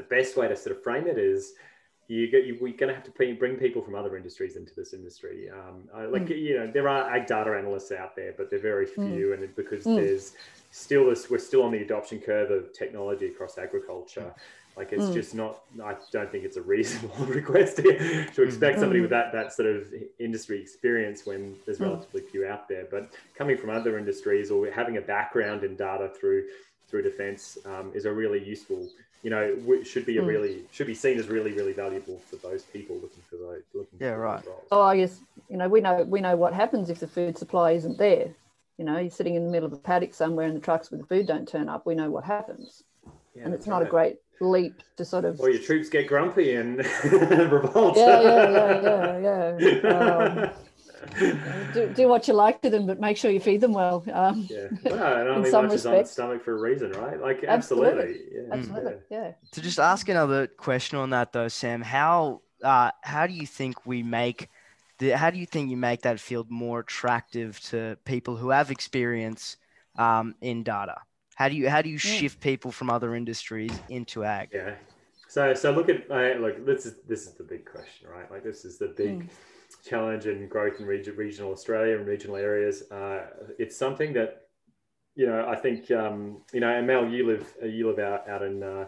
the 0.00 0.06
best 0.16 0.36
way 0.36 0.46
to 0.48 0.56
sort 0.56 0.76
of 0.76 0.82
frame 0.82 1.06
it 1.06 1.18
is. 1.32 1.54
You 2.06 2.30
get, 2.30 2.44
you, 2.44 2.58
we're 2.60 2.76
going 2.76 2.88
to 2.88 2.94
have 2.94 3.04
to 3.04 3.10
bring 3.12 3.36
bring 3.36 3.56
people 3.56 3.80
from 3.80 3.94
other 3.94 4.16
industries 4.16 4.56
into 4.56 4.74
this 4.74 4.92
industry. 4.92 5.48
Um, 5.50 5.88
I, 5.94 6.04
like 6.04 6.28
you 6.28 6.58
know, 6.58 6.66
there 6.70 6.88
are 6.88 7.10
ag 7.10 7.26
data 7.26 7.56
analysts 7.56 7.92
out 7.92 8.14
there, 8.14 8.34
but 8.36 8.50
they're 8.50 8.58
very 8.58 8.86
Mm. 8.86 9.14
few, 9.14 9.32
and 9.32 9.42
it- 9.42 9.56
because 9.56 9.84
Mm. 9.84 9.96
there's 9.96 10.32
still 10.70 11.08
this 11.08 11.30
we're 11.30 11.38
still 11.38 11.62
on 11.62 11.72
the 11.72 11.78
adoption 11.82 12.20
curve 12.20 12.50
of 12.50 12.72
technology 12.72 13.26
across 13.26 13.58
agriculture 13.58 14.34
like 14.76 14.92
it's 14.92 15.04
Mm. 15.04 15.14
just 15.14 15.34
not 15.36 15.62
i 15.84 15.94
don't 16.10 16.32
think 16.32 16.42
it's 16.44 16.56
a 16.56 16.62
reasonable 16.62 17.24
request 17.40 17.76
to, 17.76 18.24
to 18.34 18.42
expect 18.42 18.80
somebody 18.80 18.98
Mm. 18.98 19.02
with 19.02 19.10
that 19.10 19.32
that 19.32 19.52
sort 19.52 19.68
of 19.68 19.86
industry 20.18 20.60
experience 20.60 21.24
when 21.24 21.54
there's 21.64 21.78
Mm. 21.78 21.82
relatively 21.90 22.22
few 22.22 22.44
out 22.44 22.68
there 22.68 22.88
but 22.90 23.12
coming 23.36 23.56
from 23.56 23.70
other 23.70 23.96
industries 23.98 24.50
or 24.50 24.68
having 24.68 24.96
a 24.96 25.00
background 25.00 25.62
in 25.62 25.76
data 25.76 26.08
through 26.18 26.48
through 26.94 27.02
defense 27.02 27.58
um, 27.66 27.90
is 27.94 28.04
a 28.04 28.12
really 28.12 28.42
useful 28.44 28.88
you 29.24 29.30
know 29.30 29.54
w- 29.56 29.82
should 29.84 30.06
be 30.06 30.18
a 30.18 30.22
Mm. 30.22 30.28
really 30.32 30.62
should 30.70 30.86
be 30.86 30.94
seen 30.94 31.18
as 31.18 31.26
really 31.26 31.52
really 31.52 31.72
valuable 31.72 32.18
for 32.30 32.36
those 32.36 32.62
people 32.62 32.94
looking 32.96 33.22
for 33.28 33.36
those 33.36 33.62
looking 33.74 33.98
Yeah, 33.98 34.10
for 34.12 34.16
right. 34.16 34.36
those 34.36 34.46
roles. 34.46 34.68
Oh, 34.70 34.82
I 34.82 34.96
guess 34.98 35.22
you 35.48 35.56
know 35.56 35.68
we 35.68 35.80
know 35.80 36.04
we 36.04 36.20
know 36.20 36.36
what 36.36 36.52
happens 36.52 36.90
if 36.90 37.00
the 37.00 37.08
food 37.08 37.38
supply 37.38 37.72
isn't 37.72 37.98
there. 37.98 38.34
You 38.78 38.84
know, 38.84 38.98
you're 38.98 39.10
sitting 39.10 39.34
in 39.34 39.44
the 39.44 39.50
middle 39.50 39.66
of 39.66 39.72
a 39.72 39.76
paddock 39.76 40.14
somewhere, 40.14 40.46
and 40.46 40.56
the 40.56 40.60
trucks 40.60 40.90
with 40.90 41.00
the 41.00 41.06
food 41.06 41.26
don't 41.26 41.48
turn 41.48 41.68
up. 41.68 41.86
We 41.86 41.94
know 41.94 42.10
what 42.10 42.24
happens, 42.24 42.82
Yeah, 43.36 43.44
and 43.44 43.54
it's 43.54 43.66
that's 43.66 43.68
not 43.68 43.82
a 43.82 43.86
great 43.86 44.18
leap 44.40 44.82
to 44.96 45.04
sort 45.04 45.24
of. 45.24 45.40
or 45.40 45.50
your 45.50 45.60
troops 45.62 45.88
get 45.88 46.06
grumpy 46.06 46.54
and 46.54 46.78
revolt 47.04 47.96
Yeah, 47.96 48.20
yeah, 48.20 48.46
yeah, 48.46 48.72
yeah, 48.74 49.18
yeah. 49.18 49.60
Um, 49.84 50.50
do, 51.74 51.88
do 51.94 52.08
what 52.08 52.28
you 52.28 52.34
like 52.34 52.62
to 52.62 52.70
them, 52.70 52.86
but 52.86 53.00
make 53.00 53.16
sure 53.16 53.30
you 53.30 53.40
feed 53.40 53.60
them 53.60 53.72
well. 53.72 54.04
Um, 54.12 54.48
Yeah, 54.50 54.68
well, 54.84 55.18
and 55.20 55.28
only 55.28 55.50
some 55.50 55.66
much 55.66 55.76
is 55.76 55.86
on 55.86 55.98
the 55.98 56.04
stomach 56.04 56.44
for 56.44 56.52
a 56.52 56.58
reason, 56.58 56.92
right? 56.92 57.20
Like, 57.20 57.44
Absolutely. 57.44 58.02
absolutely. 58.02 58.20
Yeah, 58.34 58.54
absolutely, 58.54 58.94
yeah. 59.10 59.32
To 59.52 59.60
just 59.60 59.78
ask 59.78 60.08
another 60.08 60.46
question 60.46 60.98
on 60.98 61.10
that 61.10 61.32
though, 61.32 61.48
Sam, 61.48 61.82
how 61.82 62.42
uh, 62.62 62.90
how 63.02 63.26
do 63.26 63.32
you 63.32 63.46
think 63.46 63.86
we 63.86 64.02
make 64.02 64.48
the 64.98 65.10
how 65.10 65.30
do 65.30 65.38
you 65.38 65.46
think 65.46 65.70
you 65.70 65.76
make 65.76 66.02
that 66.02 66.20
field 66.20 66.50
more 66.50 66.80
attractive 66.80 67.60
to 67.60 67.96
people 68.04 68.36
who 68.36 68.50
have 68.50 68.70
experience 68.70 69.56
um, 69.98 70.34
in 70.40 70.62
data? 70.62 70.96
How 71.34 71.48
do 71.48 71.56
you 71.56 71.68
how 71.68 71.82
do 71.82 71.88
you 71.88 71.98
Mm. 71.98 72.18
shift 72.18 72.40
people 72.40 72.70
from 72.72 72.90
other 72.90 73.14
industries 73.14 73.82
into 73.88 74.24
ag? 74.24 74.48
Yeah. 74.52 74.66
yeah. 74.66 74.74
So, 75.28 75.52
so 75.54 75.72
look 75.72 75.88
at 75.88 76.10
uh, 76.10 76.38
look. 76.38 76.64
This 76.64 76.86
is 76.86 76.94
this 77.08 77.26
is 77.26 77.34
the 77.34 77.42
big 77.42 77.64
question, 77.64 78.08
right? 78.08 78.30
Like, 78.30 78.44
this 78.44 78.64
is 78.64 78.78
the 78.78 78.88
big 78.88 79.24
Mm. 79.24 79.28
Challenge 79.84 80.26
and 80.26 80.48
growth 80.48 80.80
in 80.80 80.86
region, 80.86 81.16
regional 81.16 81.52
Australia 81.52 81.96
and 81.96 82.06
regional 82.06 82.36
areas. 82.36 82.90
Uh, 82.90 83.26
it's 83.58 83.76
something 83.76 84.12
that 84.14 84.48
you 85.14 85.26
know. 85.26 85.46
I 85.46 85.56
think 85.56 85.90
um, 85.90 86.38
you 86.52 86.60
know. 86.60 86.68
And 86.68 86.86
Mel, 86.86 87.08
you 87.08 87.26
live 87.26 87.52
you 87.62 87.88
live 87.88 87.98
out 87.98 88.28
out 88.28 88.42
in. 88.42 88.62
Uh, 88.62 88.86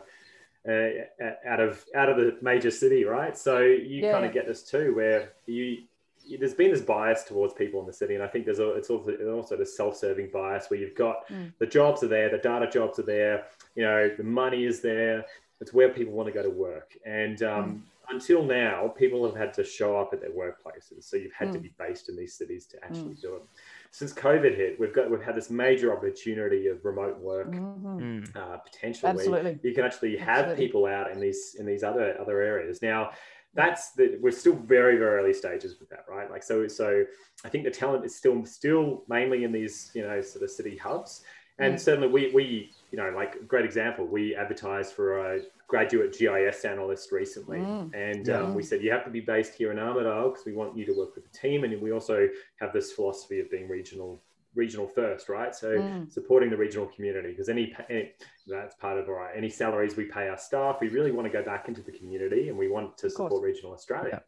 uh, 0.69 1.31
out 1.47 1.61
of 1.61 1.85
out 1.95 2.09
of 2.09 2.17
the 2.17 2.37
major 2.43 2.73
city, 2.73 3.05
right? 3.05 3.39
So 3.39 3.61
you 3.61 4.03
Yeah. 4.03 4.11
kind 4.11 4.27
of 4.27 4.33
get 4.33 4.49
this 4.49 4.65
too, 4.65 4.97
where 4.97 5.33
you, 5.47 5.85
you 6.25 6.39
there's 6.39 6.55
been 6.55 6.73
this 6.73 6.81
bias 6.81 7.23
towards 7.23 7.55
people 7.55 7.79
in 7.79 7.87
the 7.87 7.93
city, 7.93 8.15
and 8.17 8.25
I 8.25 8.27
think 8.27 8.47
there's 8.47 8.59
a, 8.59 8.71
it's 8.73 8.91
also 8.91 9.15
also 9.31 9.57
this 9.57 9.77
self-serving 9.77 10.31
bias 10.33 10.69
where 10.69 10.81
you've 10.81 10.97
got 10.97 11.29
Mm. 11.29 11.53
the 11.61 11.67
jobs 11.67 12.03
are 12.03 12.09
there, 12.09 12.29
the 12.31 12.39
data 12.39 12.69
jobs 12.69 12.99
are 12.99 13.05
there, 13.05 13.45
you 13.77 13.85
know, 13.85 14.11
the 14.17 14.25
money 14.25 14.65
is 14.65 14.81
there. 14.81 15.25
It's 15.61 15.73
where 15.73 15.89
people 15.89 16.13
want 16.13 16.27
to 16.29 16.33
go 16.33 16.43
to 16.43 16.51
work, 16.51 16.93
and 17.07 17.43
um, 17.43 17.85
until 18.11 18.45
now, 18.45 18.89
people 18.89 19.25
have 19.27 19.35
had 19.37 19.53
to 19.55 19.65
show 19.65 19.97
up 19.97 20.11
at 20.13 20.21
their 20.21 20.31
workplaces. 20.31 21.05
So 21.05 21.17
you've 21.17 21.33
had 21.33 21.51
to 21.53 21.59
Mm. 21.59 21.63
be 21.63 21.75
based 21.79 22.09
in 22.09 22.17
these 22.17 22.35
cities 22.35 22.67
to 22.67 22.77
actually 22.85 23.15
do 23.15 23.37
it. 23.37 23.43
Since 23.91 24.13
COVID 24.13 24.55
hit, 24.55 24.79
we've 24.79 24.93
got 24.93 25.11
we've 25.11 25.23
had 25.23 25.35
this 25.35 25.49
major 25.51 25.97
opportunity 25.97 26.67
of 26.67 26.85
remote 26.85 27.19
work 27.19 27.53
Mhm. 27.53 27.83
Mm. 28.01 28.37
uh, 28.37 28.59
potential 28.59 29.07
where 29.09 29.15
Absolutely. 29.15 29.59
you 29.63 29.75
can 29.75 29.85
actually 29.85 30.17
have 30.19 30.45
Absolutely. 30.45 30.67
people 30.67 30.87
out 30.87 31.11
in 31.11 31.19
these 31.21 31.57
in 31.59 31.65
these 31.67 31.83
other 31.83 32.21
other 32.21 32.43
areas 32.43 32.83
now 32.83 33.11
that's 33.55 33.93
the 33.93 34.19
we're 34.21 34.31
still 34.31 34.53
very 34.55 34.99
very 34.99 35.19
early 35.19 35.33
stages 35.33 35.81
with 35.81 35.89
that 35.89 36.05
right 36.11 36.31
like 36.31 36.43
so 36.43 36.69
so 36.69 37.03
i 37.43 37.49
think 37.49 37.65
the 37.65 37.71
talent 37.71 38.05
is 38.05 38.15
still 38.15 38.45
still 38.45 39.03
mainly 39.09 39.45
in 39.45 39.51
these 39.53 39.91
you 39.95 40.03
know 40.03 40.21
sort 40.21 40.45
of 40.45 40.51
city 40.51 40.77
hubs 40.77 41.25
and 41.59 41.75
Mm. 41.75 41.81
certainly 41.81 42.09
we 42.09 42.31
we 42.35 42.75
you 42.97 43.03
know 43.03 43.11
like 43.15 43.35
a 43.37 43.45
great 43.45 43.65
example 43.65 44.07
we 44.07 44.35
advertised 44.35 44.95
for 44.95 45.35
a 45.35 45.41
graduate 45.69 46.17
gis 46.19 46.65
analyst 46.65 47.13
recently 47.13 47.59
Mm. 47.59 47.91
and 47.95 48.27
Yeah. 48.27 48.41
um, 48.43 48.55
we 48.55 48.63
said 48.63 48.83
you 48.83 48.91
have 48.91 49.05
to 49.05 49.11
be 49.11 49.21
based 49.21 49.55
here 49.55 49.71
in 49.71 49.79
armidale 49.79 50.31
because 50.31 50.47
we 50.47 50.55
want 50.55 50.77
you 50.79 50.85
to 50.87 50.93
work 51.01 51.15
with 51.15 51.25
the 51.31 51.39
team 51.39 51.65
and 51.65 51.81
we 51.83 51.93
also 51.93 52.29
have 52.61 52.73
this 52.73 52.93
philosophy 52.93 53.39
of 53.41 53.51
being 53.51 53.69
regional 53.69 54.23
regional 54.55 54.89
first, 54.89 55.29
right? 55.29 55.55
So 55.55 55.69
Mm. 55.79 56.11
supporting 56.11 56.49
the 56.49 56.57
regional 56.57 56.87
community 56.87 57.29
because 57.33 57.51
any, 57.51 57.77
any 57.91 58.15
that's 58.47 58.75
part 58.77 58.97
of 58.99 59.07
all 59.07 59.17
right. 59.17 59.35
Any 59.37 59.51
salaries 59.51 59.97
we 59.97 60.07
pay 60.07 60.29
our 60.29 60.39
staff, 60.39 60.79
we 60.81 60.89
really 60.89 61.13
want 61.17 61.27
to 61.31 61.33
go 61.39 61.45
back 61.45 61.69
into 61.69 61.83
the 61.83 61.93
community 61.93 62.49
and 62.49 62.57
we 62.57 62.69
want 62.69 62.97
to 63.03 63.07
Of 63.09 63.15
course. 63.15 63.29
support 63.29 63.43
regional 63.51 63.73
Australia. 63.75 64.23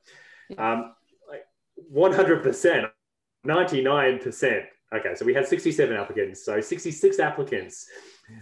Yeah. 0.51 0.73
Um, 0.73 0.95
like 1.33 1.45
100%, 1.91 2.91
99%. 3.47 4.67
Okay, 4.95 5.15
so 5.15 5.25
we 5.27 5.35
had 5.35 5.47
67 5.47 5.95
applicants. 5.95 6.43
So 6.45 6.61
66 6.61 7.19
applicants 7.19 7.89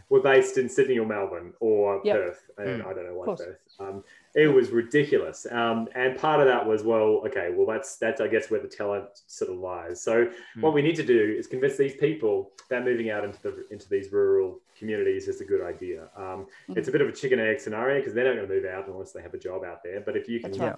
were 0.09 0.21
based 0.21 0.59
in 0.59 0.69
Sydney 0.69 0.99
or 0.99 1.07
Melbourne 1.07 1.53
or 1.59 2.01
Yep. 2.05 2.17
Perth. 2.17 2.51
And 2.59 2.83
Mm. 2.83 2.87
I 2.87 2.93
don't 2.95 3.05
know 3.07 3.15
why. 3.15 3.35
Perth. 3.35 3.59
Um, 3.81 4.05
it 4.35 4.47
was 4.47 4.71
ridiculous. 4.71 5.47
Um, 5.51 5.89
and 5.97 6.17
part 6.17 6.41
of 6.41 6.47
that 6.47 6.65
was, 6.65 6.83
well, 6.85 7.23
okay, 7.27 7.51
well, 7.53 7.67
that's, 7.67 7.97
that's, 7.97 8.21
I 8.21 8.29
guess, 8.29 8.49
where 8.51 8.61
the 8.61 8.69
talent 8.69 9.07
sort 9.27 9.51
of 9.51 9.59
lies. 9.59 10.01
So 10.03 10.31
what 10.61 10.73
we 10.73 10.83
need 10.83 10.97
to 10.97 11.05
do 11.05 11.35
is 11.39 11.47
convince 11.49 11.77
these 11.77 11.97
people 11.97 12.53
that 12.71 12.85
moving 12.85 13.11
out 13.11 13.25
into 13.25 13.41
the, 13.43 13.67
into 13.71 13.89
these 13.89 14.13
rural 14.13 14.61
communities 14.79 15.27
is 15.27 15.41
a 15.41 15.45
good 15.45 15.63
idea. 15.63 16.09
Um, 16.17 16.47
Mm. 16.69 16.77
It's 16.77 16.89
a 16.89 16.93
bit 16.93 17.01
of 17.01 17.09
a 17.09 17.13
chicken 17.13 17.41
egg 17.41 17.61
scenario 17.61 17.99
because 17.99 18.15
they're 18.15 18.25
not 18.25 18.37
going 18.37 18.49
to 18.49 18.55
move 18.55 18.65
out 18.67 18.87
unless 18.89 19.11
they 19.13 19.23
have 19.23 19.35
a 19.35 19.39
job 19.39 19.65
out 19.65 19.83
there. 19.83 20.01
But 20.01 20.17
if 20.17 20.29
you 20.29 20.39
can 20.41 20.51
That's 20.53 20.61
right. 20.61 20.77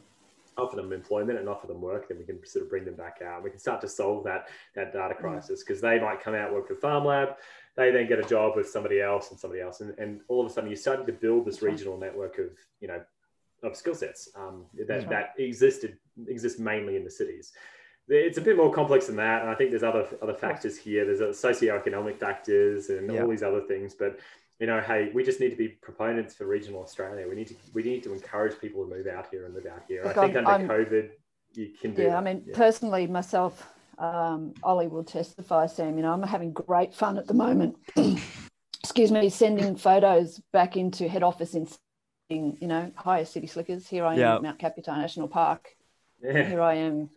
Offer 0.59 0.77
them 0.77 0.93
employment 0.93 1.39
and 1.39 1.49
offer 1.49 1.67
them 1.67 1.81
work, 1.81 2.09
then 2.09 2.19
we 2.19 2.25
can 2.25 2.45
sort 2.45 2.65
of 2.65 2.71
bring 2.71 2.85
them 2.85 2.95
back 2.95 3.21
out. 3.25 3.43
We 3.43 3.51
can 3.51 3.59
start 3.59 3.81
to 3.83 3.89
solve 3.89 4.25
that 4.25 4.49
that 4.75 4.93
data 4.93 5.15
crisis 5.15 5.63
because 5.63 5.81
they 5.81 5.99
might 6.01 6.23
come 6.23 6.35
out 6.35 6.53
work 6.53 6.69
for 6.69 6.75
Farm 6.75 7.05
Lab, 7.05 7.37
they 7.77 7.91
then 7.91 8.09
get 8.09 8.19
a 8.19 8.29
job 8.29 8.57
with 8.57 8.69
somebody 8.69 9.01
else 9.01 9.31
and 9.31 9.39
somebody 9.39 9.63
else, 9.63 9.81
and, 9.81 9.97
and 9.99 10.21
all 10.29 10.45
of 10.45 10.51
a 10.51 10.53
sudden 10.53 10.69
you're 10.69 10.77
starting 10.77 11.07
to 11.07 11.13
build 11.13 11.47
this 11.47 11.63
regional 11.63 11.97
network 11.97 12.39
of 12.39 12.51
you 12.81 12.89
know 12.89 13.01
of 13.63 13.77
skill 13.77 13.95
sets 13.95 14.29
um, 14.37 14.65
that 14.87 14.89
right. 14.89 15.09
that 15.09 15.35
existed 15.39 15.97
exists 16.27 16.59
mainly 16.59 16.97
in 16.97 17.05
the 17.05 17.11
cities. 17.11 17.53
It's 18.11 18.39
a 18.39 18.41
bit 18.41 18.57
more 18.57 18.73
complex 18.73 19.07
than 19.07 19.17
that, 19.17 19.43
and 19.43 19.51
I 19.51 19.55
think 19.55 19.71
there's 19.71 19.83
other 19.83 20.07
other 20.21 20.35
factors 20.35 20.77
here. 20.77 21.05
There's 21.05 21.21
socioeconomic 21.37 22.19
factors 22.19 22.89
and 22.89 23.13
Yeah. 23.13 23.23
all 23.23 23.29
these 23.29 23.43
other 23.43 23.61
things, 23.61 23.95
but 23.95 24.19
you 24.59 24.67
know, 24.67 24.81
hey, 24.81 25.11
we 25.15 25.23
just 25.23 25.41
need 25.41 25.51
to 25.51 25.57
be 25.57 25.69
proponents 25.69 26.35
for 26.35 26.47
regional 26.47 26.83
Australia. 26.83 27.27
We 27.29 27.35
need 27.37 27.49
to 27.49 27.55
we 27.75 27.83
need 27.83 28.03
to 28.05 28.13
encourage 28.13 28.59
people 28.61 28.85
to 28.85 28.91
move 28.95 29.07
out 29.07 29.29
here 29.31 29.45
and 29.47 29.55
live 29.55 29.67
out 29.67 29.83
here. 29.87 30.03
Look, 30.05 30.17
I 30.17 30.25
think 30.27 30.37
I'm- 30.37 30.47
under 30.47 30.73
I'm- 30.75 30.85
COVID, 30.87 31.11
you 31.55 31.69
can 31.81 31.95
do. 31.95 32.03
Yeah, 32.03 32.09
that. 32.11 32.17
I 32.17 32.21
mean, 32.21 32.45
Yeah. 32.47 32.57
personally, 32.57 33.07
myself, 33.07 33.73
um, 33.99 34.55
Ollie 34.63 34.89
will 34.89 35.05
testify, 35.05 35.67
Sam. 35.67 35.97
You 35.97 36.03
know, 36.03 36.13
I'm 36.13 36.23
having 36.23 36.53
great 36.53 36.93
fun 36.95 37.19
at 37.19 37.27
the 37.27 37.35
moment. 37.35 37.77
Excuse 38.83 39.13
me, 39.13 39.29
sending 39.29 39.77
photos 39.77 40.41
back 40.53 40.77
into 40.77 41.09
head 41.09 41.23
office 41.23 41.55
in, 41.55 41.69
in 42.31 42.57
you 42.61 42.67
know, 42.69 42.91
higher 42.97 43.25
city 43.25 43.47
slickers. 43.47 43.87
Here 43.89 44.05
I 44.05 44.15
am 44.15 44.19
Yeah. 44.19 44.35
at 44.37 44.43
Mount 44.43 44.59
Kaputar 44.59 44.97
National 44.97 45.29
Park. 45.29 45.77
yeah. 46.23 46.43
Here 46.49 46.61
I 46.61 46.75
am 46.75 47.11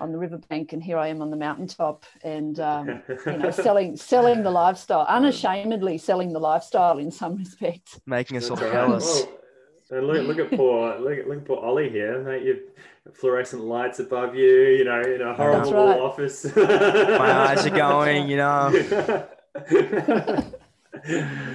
on 0.00 0.12
the 0.12 0.18
riverbank, 0.18 0.72
and 0.72 0.82
here 0.82 0.98
I 0.98 1.08
am 1.08 1.22
on 1.22 1.30
the 1.30 1.36
mountaintop, 1.36 2.04
and 2.22 2.58
um, 2.70 3.02
you 3.26 3.36
know, 3.38 3.50
selling 3.50 3.96
selling 3.96 4.42
the 4.42 4.50
lifestyle, 4.50 5.06
unashamedly 5.08 5.98
selling 5.98 6.32
the 6.32 6.40
lifestyle 6.40 6.98
in 6.98 7.10
some 7.10 7.36
respects. 7.36 8.00
Making 8.06 8.36
us 8.38 8.50
all 8.50 8.56
That's 8.56 8.68
all 8.74 8.74
right. 8.80 8.86
jealous. 8.86 9.26
And 9.92 10.06
look, 10.06 10.24
look 10.26 10.38
at 10.38 10.56
poor 10.56 10.98
look, 11.00 11.18
at- 11.18 11.28
look 11.28 11.38
at 11.38 11.44
poor 11.46 11.58
Ollie 11.58 11.90
here. 11.90 12.22
Mate, 12.22 12.44
you've 12.44 12.60
fluorescent 13.14 13.62
lights 13.64 13.98
above 13.98 14.34
you. 14.36 14.46
You 14.46 14.84
know, 14.84 15.00
in 15.00 15.20
a 15.20 15.34
horrible 15.34 15.72
right. 15.72 15.98
office. 15.98 16.44
My 16.54 17.32
eyes 17.48 17.66
are 17.66 17.70
going, 17.70 18.28
you 18.28 18.36
know, 18.36 18.70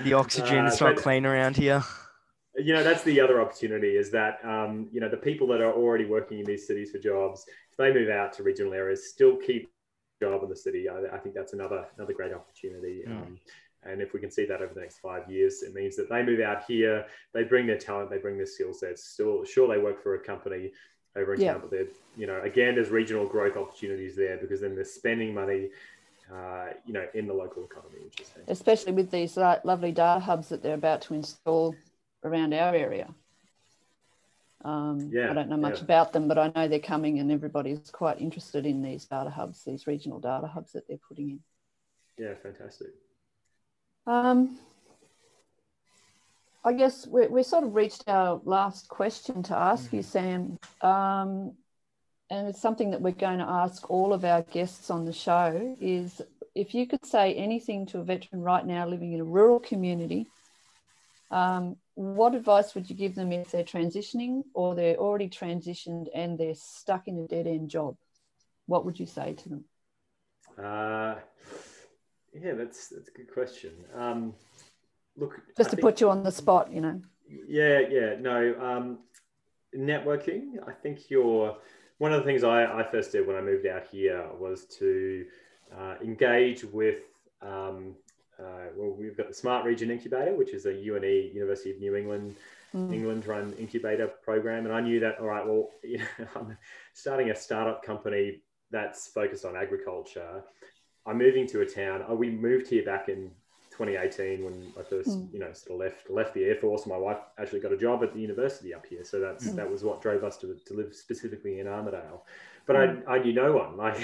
the 0.06 0.14
oxygen's 0.14 0.82
Uh, 0.82 0.90
not 0.90 0.98
clean 0.98 1.26
around 1.26 1.56
here. 1.56 1.84
You 2.58 2.74
know 2.74 2.84
that's 2.84 3.04
the 3.04 3.20
other 3.20 3.42
opportunity 3.42 3.96
is 3.98 4.12
that 4.12 4.40
um, 4.44 4.88
you 4.92 5.00
know 5.02 5.10
the 5.10 5.18
people 5.18 5.48
that 5.48 5.62
are 5.62 5.74
already 5.74 6.06
working 6.06 6.40
in 6.40 6.46
these 6.46 6.66
cities 6.68 6.92
for 6.92 7.00
jobs 7.00 7.46
if 7.72 7.78
they 7.78 7.94
move 7.94 8.10
out 8.10 8.32
to 8.34 8.44
regional 8.44 8.74
areas 8.74 9.10
still 9.10 9.36
keep 9.38 9.70
job 10.22 10.44
in 10.44 10.50
the 10.50 10.56
city 10.56 10.88
i, 10.88 11.16
I 11.16 11.18
think 11.20 11.36
that's 11.36 11.54
another 11.54 11.86
another 11.98 12.14
great 12.14 12.34
opportunity 12.34 13.04
Mm. 13.08 13.12
um, 13.12 13.40
and 13.84 14.02
if 14.02 14.14
we 14.14 14.20
can 14.20 14.32
see 14.32 14.46
that 14.46 14.62
over 14.64 14.74
the 14.74 14.80
next 14.80 15.00
five 15.00 15.30
years 15.30 15.62
it 15.62 15.74
means 15.74 15.96
that 15.98 16.10
they 16.10 16.24
move 16.24 16.40
out 16.40 16.64
here 16.66 17.06
they 17.34 17.44
bring 17.44 17.68
their 17.68 17.78
talent 17.78 18.10
they 18.10 18.18
bring 18.18 18.38
their 18.38 18.46
skill 18.46 18.74
sets 18.74 19.04
still 19.04 19.44
sure 19.44 19.68
they 19.68 19.82
work 19.82 20.02
for 20.02 20.16
a 20.16 20.20
company 20.20 20.72
over 21.18 21.34
in 21.34 21.42
Yeah. 21.42 21.52
town 21.54 21.62
but 21.62 21.72
they're 21.72 21.88
you 22.16 22.26
know 22.28 22.42
again 22.42 22.76
there's 22.76 22.90
regional 22.90 23.28
growth 23.28 23.58
opportunities 23.58 24.16
there 24.16 24.38
because 24.38 24.62
then 24.62 24.76
they're 24.76 24.86
spending 24.86 25.34
money 25.34 25.70
uh, 26.34 26.68
you 26.86 26.94
know 26.94 27.06
in 27.14 27.28
the 27.28 27.34
local 27.34 27.64
economy 27.66 28.00
which 28.06 28.20
is 28.22 28.30
fantastic. 28.30 28.52
especially 28.58 28.94
with 28.94 29.12
these 29.12 29.36
lovely 29.38 29.92
data 29.92 30.20
hubs 30.22 30.48
that 30.50 30.64
they're 30.64 30.74
about 30.76 31.02
to 31.02 31.14
install 31.14 31.76
around 32.26 32.54
our 32.54 32.74
area. 32.76 33.14
Um, 34.64 35.10
Yeah, 35.12 35.30
I 35.30 35.34
don't 35.34 35.50
know 35.50 35.58
much 35.58 35.78
yeah. 35.78 35.84
about 35.84 36.12
them, 36.12 36.28
but 36.28 36.38
I 36.38 36.52
know 36.56 36.68
they're 36.68 36.80
coming 36.80 37.20
and 37.20 37.32
everybody's 37.32 37.92
quite 37.92 38.20
interested 38.20 38.66
in 38.66 38.82
these 38.82 39.06
data 39.06 39.30
hubs, 39.30 39.64
these 39.64 39.86
regional 39.86 40.20
data 40.20 40.48
hubs 40.48 40.72
that 40.74 40.88
they're 40.88 40.98
putting 41.08 41.30
in. 41.30 41.40
yeah 42.18 42.34
fantastic 42.42 42.88
Um, 44.08 44.58
I 46.64 46.74
guess 46.74 47.06
we 47.06 47.28
we 47.28 47.44
sort 47.44 47.64
of 47.64 47.76
reached 47.76 48.06
our 48.08 48.42
last 48.44 48.88
question 48.88 49.44
to 49.44 49.56
ask 49.56 49.94
you, 49.94 50.02
Sam. 50.02 50.58
Um, 50.82 51.54
and 52.32 52.48
it's 52.48 52.62
something 52.62 52.90
that 52.92 53.02
we're 53.02 53.12
going 53.12 53.38
to 53.38 53.46
ask 53.48 53.88
all 53.90 54.12
of 54.14 54.26
our 54.26 54.42
guests 54.42 54.90
on 54.90 55.06
the 55.06 55.14
show 55.14 55.78
is 55.80 56.22
if 56.56 56.74
you 56.74 56.88
could 56.88 57.06
say 57.06 57.36
anything 57.36 57.86
to 57.88 58.00
a 58.00 58.04
veteran 58.04 58.42
right 58.42 58.66
now 58.66 58.88
living 58.88 59.14
in 59.14 59.20
a 59.20 59.24
rural 59.24 59.60
community, 59.60 60.26
um, 61.30 61.76
what 61.96 62.36
advice 62.36 62.76
would 62.76 62.90
you 62.90 62.96
give 62.96 63.16
them 63.16 63.32
if 63.32 63.52
they're 63.52 63.64
transitioning 63.64 64.44
or 64.54 64.76
they're 64.76 64.98
already 64.98 65.30
transitioned 65.30 66.08
and 66.14 66.38
they're 66.38 66.56
stuck 66.56 67.08
in 67.08 67.18
a 67.20 67.28
dead 67.28 67.48
end 67.48 67.70
job? 67.70 67.96
What 68.68 68.86
would 68.86 69.00
you 69.00 69.06
say 69.06 69.34
to 69.34 69.50
them? 69.50 69.64
Uh, 70.58 71.16
yeah, 72.34 72.54
that's 72.54 72.90
that's 72.90 73.08
a 73.08 73.12
good 73.12 73.32
question. 73.34 73.72
Um, 73.94 74.34
look, 75.18 75.40
Just 75.58 75.62
I 75.62 75.64
to 75.64 75.70
think- 75.78 75.82
put 75.82 76.02
you 76.02 76.10
on 76.10 76.24
the 76.24 76.32
spot, 76.32 76.72
you 76.72 76.82
know. 76.82 77.02
Yeah, 77.28 77.80
yeah, 77.80 78.16
no. 78.20 78.56
Um, 78.62 79.00
networking. 79.76 80.58
I 80.68 80.74
think 80.74 81.10
you're 81.10 81.58
one 81.98 82.14
of 82.14 82.20
the 82.20 82.26
things 82.26 82.44
I, 82.44 82.66
I 82.66 82.84
first 82.84 83.12
did 83.14 83.26
when 83.26 83.36
I 83.36 83.42
moved 83.42 83.66
out 83.66 83.84
here 83.92 84.28
was 84.40 84.66
to 84.80 85.26
uh, 85.76 85.96
engage 86.04 86.64
with. 86.66 87.00
Um, 87.42 87.96
uh, 88.40 88.70
well, 88.76 88.92
we've 88.98 89.18
got 89.18 89.28
the 89.28 89.34
Smart 89.34 89.66
Region 89.66 89.90
Incubator, 89.92 90.36
which 90.36 90.54
is 90.54 90.66
a 90.66 90.74
UNE 90.74 91.32
University 91.34 91.72
of 91.72 91.80
New 91.80 91.96
England 91.96 92.36
Mm. 92.76 92.94
England 92.94 93.26
run 93.26 93.54
incubator 93.54 94.08
program. 94.22 94.66
And 94.66 94.76
I 94.76 94.82
knew 94.82 95.00
that, 95.00 95.18
all 95.20 95.28
right, 95.28 95.46
well, 95.46 95.70
you 95.84 96.00
know, 96.00 96.28
I'm 96.36 96.58
starting 96.94 97.30
a 97.30 97.36
startup 97.36 97.84
company 97.84 98.42
that's 98.70 99.08
focused 99.08 99.46
on 99.46 99.56
agriculture. 99.56 100.44
I'm 101.06 101.18
moving 101.18 101.48
to 101.48 101.62
a 101.62 101.66
town. 101.66 102.04
Oh, 102.06 102.16
we 102.16 102.30
moved 102.30 102.68
here 102.68 102.84
back 102.84 103.08
in 103.08 103.32
2018 103.72 104.44
when 104.44 104.74
I 104.78 104.84
first, 104.84 105.10
Mm. 105.10 105.34
you 105.34 105.40
know, 105.40 105.54
sort 105.54 105.72
of 105.72 105.80
left 105.86 106.10
left 106.10 106.34
the 106.34 106.44
Air 106.44 106.56
Force. 106.56 106.86
My 106.86 106.98
wife 106.98 107.20
actually 107.38 107.62
got 107.62 107.72
a 107.72 107.78
job 107.78 108.04
at 108.04 108.14
the 108.14 108.20
university 108.20 108.74
up 108.74 108.86
here. 108.86 109.06
So 109.06 109.20
that's 109.22 109.48
Mm. 109.48 109.56
that 109.56 109.72
was 109.72 109.84
what 109.86 110.02
drove 110.02 110.24
us 110.26 110.36
to, 110.40 110.56
to 110.66 110.74
live 110.74 110.94
specifically 110.94 111.60
in 111.60 111.68
Armidale. 111.68 112.22
But 112.68 112.76
Mm. 112.78 113.04
I, 113.08 113.16
I 113.16 113.20
knew 113.24 113.34
no 113.34 113.52
one. 113.54 113.78
Like 113.78 114.00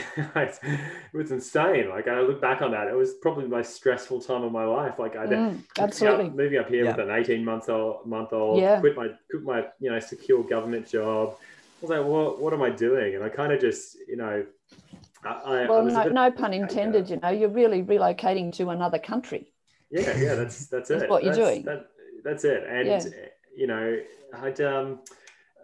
it 0.64 1.18
was 1.18 1.32
insane. 1.32 1.90
Like 1.90 2.08
I 2.08 2.22
look 2.22 2.40
back 2.40 2.62
on 2.62 2.72
that, 2.72 2.88
it 2.88 2.96
was 2.96 3.14
probably 3.16 3.44
the 3.46 3.50
most 3.50 3.74
stressful 3.76 4.22
time 4.22 4.44
of 4.44 4.52
my 4.52 4.66
life. 4.66 5.00
Like 5.00 5.16
I 5.16 5.26
Mm, 5.26 5.30
moving 5.30 5.64
absolutely. 5.80 6.26
up, 6.28 6.36
moving 6.36 6.60
up 6.60 6.70
here 6.70 6.84
Yeah. 6.86 6.96
with 6.96 7.10
an 7.10 7.12
18 7.16 7.44
month 7.44 7.70
old 7.70 8.06
month 8.06 8.34
old 8.34 8.60
Yeah. 8.60 8.80
quit 8.80 8.96
my 8.96 9.10
quit 9.30 9.44
my 9.44 9.66
you 9.80 9.90
know 9.90 10.00
secure 10.00 10.44
government 10.44 10.88
job 10.88 11.36
I 11.40 11.82
was 11.82 11.90
like 11.90 12.06
what 12.06 12.40
what 12.40 12.54
am 12.54 12.62
I 12.62 12.70
doing 12.70 13.16
and 13.16 13.24
I 13.24 13.30
kind 13.30 13.52
of 13.52 13.60
just 13.60 13.98
you 14.08 14.18
know 14.18 14.46
I, 15.24 15.30
I, 15.30 15.64
I 15.64 15.70
Well, 15.70 15.84
was 15.84 15.94
no, 15.94 16.04
bit- 16.04 16.14
no 16.14 16.32
pun 16.32 16.54
intended. 16.54 17.10
You 17.10 17.18
know, 17.22 17.30
you're 17.30 17.50
really 17.50 17.84
relocating 17.84 18.52
to 18.58 18.70
another 18.70 19.00
country. 19.00 19.52
yeah 19.90 20.16
yeah 20.18 20.36
that's 20.36 20.68
that's 20.68 20.90
That's 20.90 21.04
it 21.04 21.10
what 21.10 21.24
you're 21.24 21.34
That's- 21.34 21.54
doing. 21.54 21.66
that, 21.66 21.88
that's 22.24 22.44
it 22.44 22.64
and 22.70 22.88
Yeah. 22.88 23.04
you 23.56 23.66
know 23.68 23.98
I'd 24.44 24.62
um 24.62 25.00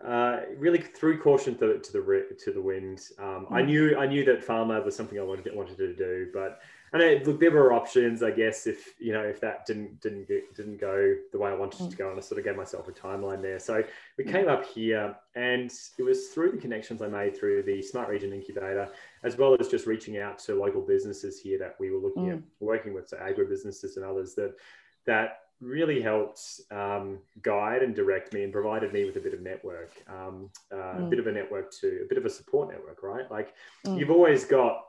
uh, 0.06 0.42
really 0.58 0.80
threw 0.80 1.20
caution 1.20 1.58
to, 1.58 1.80
to 1.80 1.92
the 1.92 2.28
to 2.46 2.52
the 2.52 2.62
wind. 2.62 3.02
Um, 3.20 3.48
I 3.50 3.62
Mm. 3.62 3.66
knew 3.66 3.98
I 3.98 4.06
knew 4.06 4.24
that 4.26 4.44
farm 4.44 4.70
lab 4.70 4.86
was 4.86 4.96
something 4.96 5.20
I 5.20 5.24
wanted 5.24 5.54
wanted 5.56 5.78
to 5.78 5.94
do, 5.94 6.30
but 6.34 6.60
and 6.94 7.02
it, 7.02 7.28
look, 7.28 7.40
there 7.40 7.52
were 7.52 7.74
options, 7.74 8.24
I 8.24 8.32
guess, 8.32 8.66
if 8.66 8.94
you 9.00 9.12
know 9.12 9.24
if 9.24 9.42
that 9.42 9.66
didn't 9.66 10.00
didn't 10.00 10.28
get, 10.28 10.56
didn't 10.56 10.80
go 10.80 11.16
the 11.32 11.38
way 11.40 11.50
I 11.50 11.56
wanted 11.56 11.82
it 11.82 11.90
to 11.92 11.98
go, 11.98 12.10
and 12.10 12.18
I 12.18 12.22
sort 12.22 12.40
of 12.40 12.46
gave 12.46 12.56
myself 12.56 12.88
a 12.88 12.92
timeline 12.92 13.42
there. 13.42 13.60
So 13.60 13.84
we 14.18 14.24
Mm. 14.24 14.32
came 14.32 14.48
up 14.48 14.66
here, 14.66 15.16
and 15.36 15.72
it 15.98 16.04
was 16.04 16.28
through 16.30 16.52
the 16.52 16.58
connections 16.58 17.02
I 17.02 17.08
made 17.08 17.36
through 17.36 17.64
the 17.64 17.82
Smart 17.82 18.08
Region 18.08 18.32
Incubator, 18.34 18.90
as 19.24 19.36
well 19.38 19.58
as 19.60 19.68
just 19.68 19.88
reaching 19.88 20.18
out 20.20 20.38
to 20.40 20.56
local 20.56 20.82
businesses 20.82 21.42
here 21.42 21.58
that 21.60 21.76
we 21.80 21.92
were 21.92 22.00
looking 22.00 22.30
at 22.30 22.40
working 22.60 22.94
with, 22.94 23.10
so 23.10 23.18
agribusinesses 23.18 23.96
and 23.98 24.06
others 24.06 24.36
that 24.36 24.54
that 25.06 25.47
really 25.62 26.02
helped 26.02 26.62
um, 26.72 27.20
guide 27.42 27.82
and 27.84 27.96
direct 27.96 28.34
me 28.34 28.44
and 28.44 28.54
provided 28.54 28.94
me 28.94 29.06
with 29.06 29.16
a 29.18 29.20
bit 29.20 29.34
of 29.34 29.42
network, 29.42 29.92
um, 30.08 30.50
uh, 30.72 30.76
a 30.78 31.02
Mm. 31.02 31.10
bit 31.10 31.20
of 31.20 31.28
a 31.28 31.32
network 31.32 31.72
to 31.82 32.02
a 32.04 32.08
bit 32.08 32.18
of 32.18 32.26
a 32.26 32.30
support 32.30 32.70
network, 32.70 33.02
right? 33.04 33.30
Like 33.32 33.54
Mm. 33.86 33.98
you've 34.00 34.12
always 34.12 34.46
got. 34.46 34.84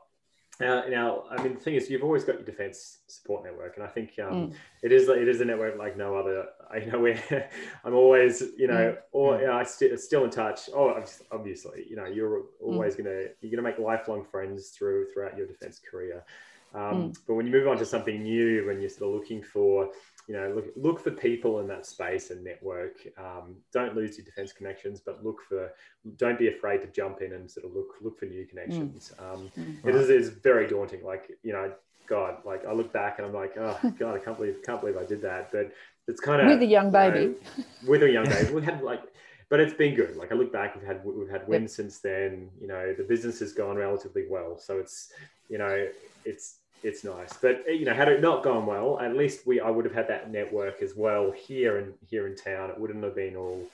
Uh, 0.61 0.83
now, 0.89 1.23
I 1.31 1.41
mean, 1.41 1.53
the 1.53 1.59
thing 1.61 1.75
is, 1.75 1.89
you've 1.89 2.03
always 2.03 2.25
got 2.25 2.35
your 2.35 2.43
defense 2.43 2.97
support 3.07 3.45
network, 3.45 3.77
and 3.77 3.83
I 3.85 3.87
think 3.87 4.19
um, 4.19 4.49
Mm. 4.49 4.53
it 4.83 4.91
is 4.91 5.07
it 5.07 5.27
is 5.29 5.39
a 5.39 5.45
network 5.45 5.77
like 5.77 5.95
no 5.95 6.17
other. 6.17 6.47
I 6.69 6.79
know 6.91 6.99
where 6.99 7.49
I'm 7.85 7.95
always, 7.95 8.41
you 8.57 8.67
know, 8.67 8.97
or 9.13 9.35
Mm. 9.35 9.39
you 9.41 9.47
know, 9.47 9.53
I 9.53 9.63
st- 9.63 9.97
still 10.01 10.25
in 10.25 10.29
touch. 10.29 10.69
Oh, 10.75 11.01
obviously, 11.31 11.85
you 11.89 11.95
know, 11.95 12.05
you're 12.05 12.43
always 12.61 12.95
gonna 12.97 13.27
you're 13.39 13.51
gonna 13.51 13.61
make 13.61 13.79
lifelong 13.79 14.25
friends 14.25 14.69
through 14.71 15.07
throughout 15.13 15.37
your 15.37 15.47
defense 15.47 15.79
career. 15.79 16.25
Um, 16.73 16.81
mm. 17.13 17.17
But 17.25 17.35
when 17.35 17.45
you 17.47 17.53
move 17.53 17.67
on 17.69 17.77
to 17.77 17.85
something 17.85 18.21
new, 18.21 18.67
when 18.67 18.81
you're 18.81 18.89
sort 18.89 19.09
of 19.15 19.19
looking 19.21 19.41
for, 19.41 19.91
you 20.29 20.35
know, 20.35 20.53
look 20.53 20.67
look 20.75 20.99
for 20.99 21.09
people 21.09 21.59
in 21.59 21.67
that 21.69 21.87
space 21.87 22.29
and 22.29 22.43
network. 22.43 22.97
Um, 23.17 23.55
don't 23.73 23.95
lose 23.95 24.15
your 24.15 24.25
defense 24.25 24.53
connections, 24.53 25.01
but 25.03 25.25
look 25.25 25.41
for. 25.41 25.73
Don't 26.17 26.37
be 26.37 26.49
afraid 26.49 26.81
to 26.81 26.87
jump 26.87 27.23
in 27.23 27.33
and 27.33 27.49
sort 27.49 27.65
of 27.65 27.73
look 27.73 27.95
look 27.99 28.19
for 28.19 28.25
new 28.25 28.45
connections. 28.45 29.11
Mm. 29.19 29.33
Um, 29.33 29.51
mm. 29.57 29.83
It 29.83 29.95
is, 29.95 30.09
is 30.11 30.29
very 30.29 30.67
daunting. 30.67 31.03
Like 31.03 31.31
you 31.41 31.51
know, 31.51 31.73
God, 32.07 32.45
like 32.45 32.63
I 32.63 32.73
look 32.73 32.93
back 32.93 33.17
and 33.17 33.27
I'm 33.27 33.33
like, 33.33 33.57
oh 33.57 33.79
God, 33.99 34.15
I 34.15 34.19
can't 34.19 34.37
believe 34.37 34.57
can't 34.63 34.79
believe 34.79 34.97
I 34.97 35.05
did 35.05 35.23
that. 35.23 35.51
But 35.51 35.71
it's 36.07 36.21
kind 36.21 36.41
of 36.41 36.47
with 36.47 36.61
a 36.61 36.67
young 36.67 36.91
baby. 36.91 37.19
You 37.19 37.27
know, 37.57 37.89
with 37.89 38.03
a 38.03 38.11
young 38.11 38.25
baby, 38.25 38.53
we 38.53 38.61
had 38.61 38.83
like 38.83 39.01
but 39.49 39.59
it's 39.59 39.73
been 39.73 39.95
good. 39.95 40.15
Like 40.15 40.31
I 40.31 40.35
look 40.35 40.53
back, 40.53 40.75
we've 40.75 40.85
had 40.85 41.03
we've 41.03 41.27
had 41.27 41.47
wins 41.47 41.71
yep. 41.71 41.75
since 41.75 41.99
then. 41.99 42.51
You 42.61 42.67
know, 42.67 42.93
the 42.93 43.03
business 43.03 43.39
has 43.39 43.51
gone 43.51 43.77
relatively 43.77 44.25
well, 44.29 44.59
so 44.59 44.77
it's 44.77 45.11
you 45.49 45.57
know 45.57 45.87
it's 46.25 46.59
it's 46.83 47.03
nice. 47.03 47.33
But 47.41 47.65
you 47.67 47.85
know, 47.85 47.93
had 47.93 48.07
it 48.07 48.21
not 48.21 48.43
gone 48.43 48.65
well, 48.65 48.99
at 48.99 49.15
least 49.15 49.45
we 49.45 49.59
I 49.59 49.69
would 49.69 49.85
have 49.85 49.93
had 49.93 50.07
that 50.07 50.31
network 50.31 50.81
as 50.81 50.95
well 50.95 51.31
here 51.31 51.79
in 51.79 51.93
here 52.09 52.27
in 52.27 52.35
town. 52.35 52.69
It 52.69 52.79
wouldn't 52.79 53.03
have 53.03 53.15
been 53.15 53.35
all, 53.35 53.67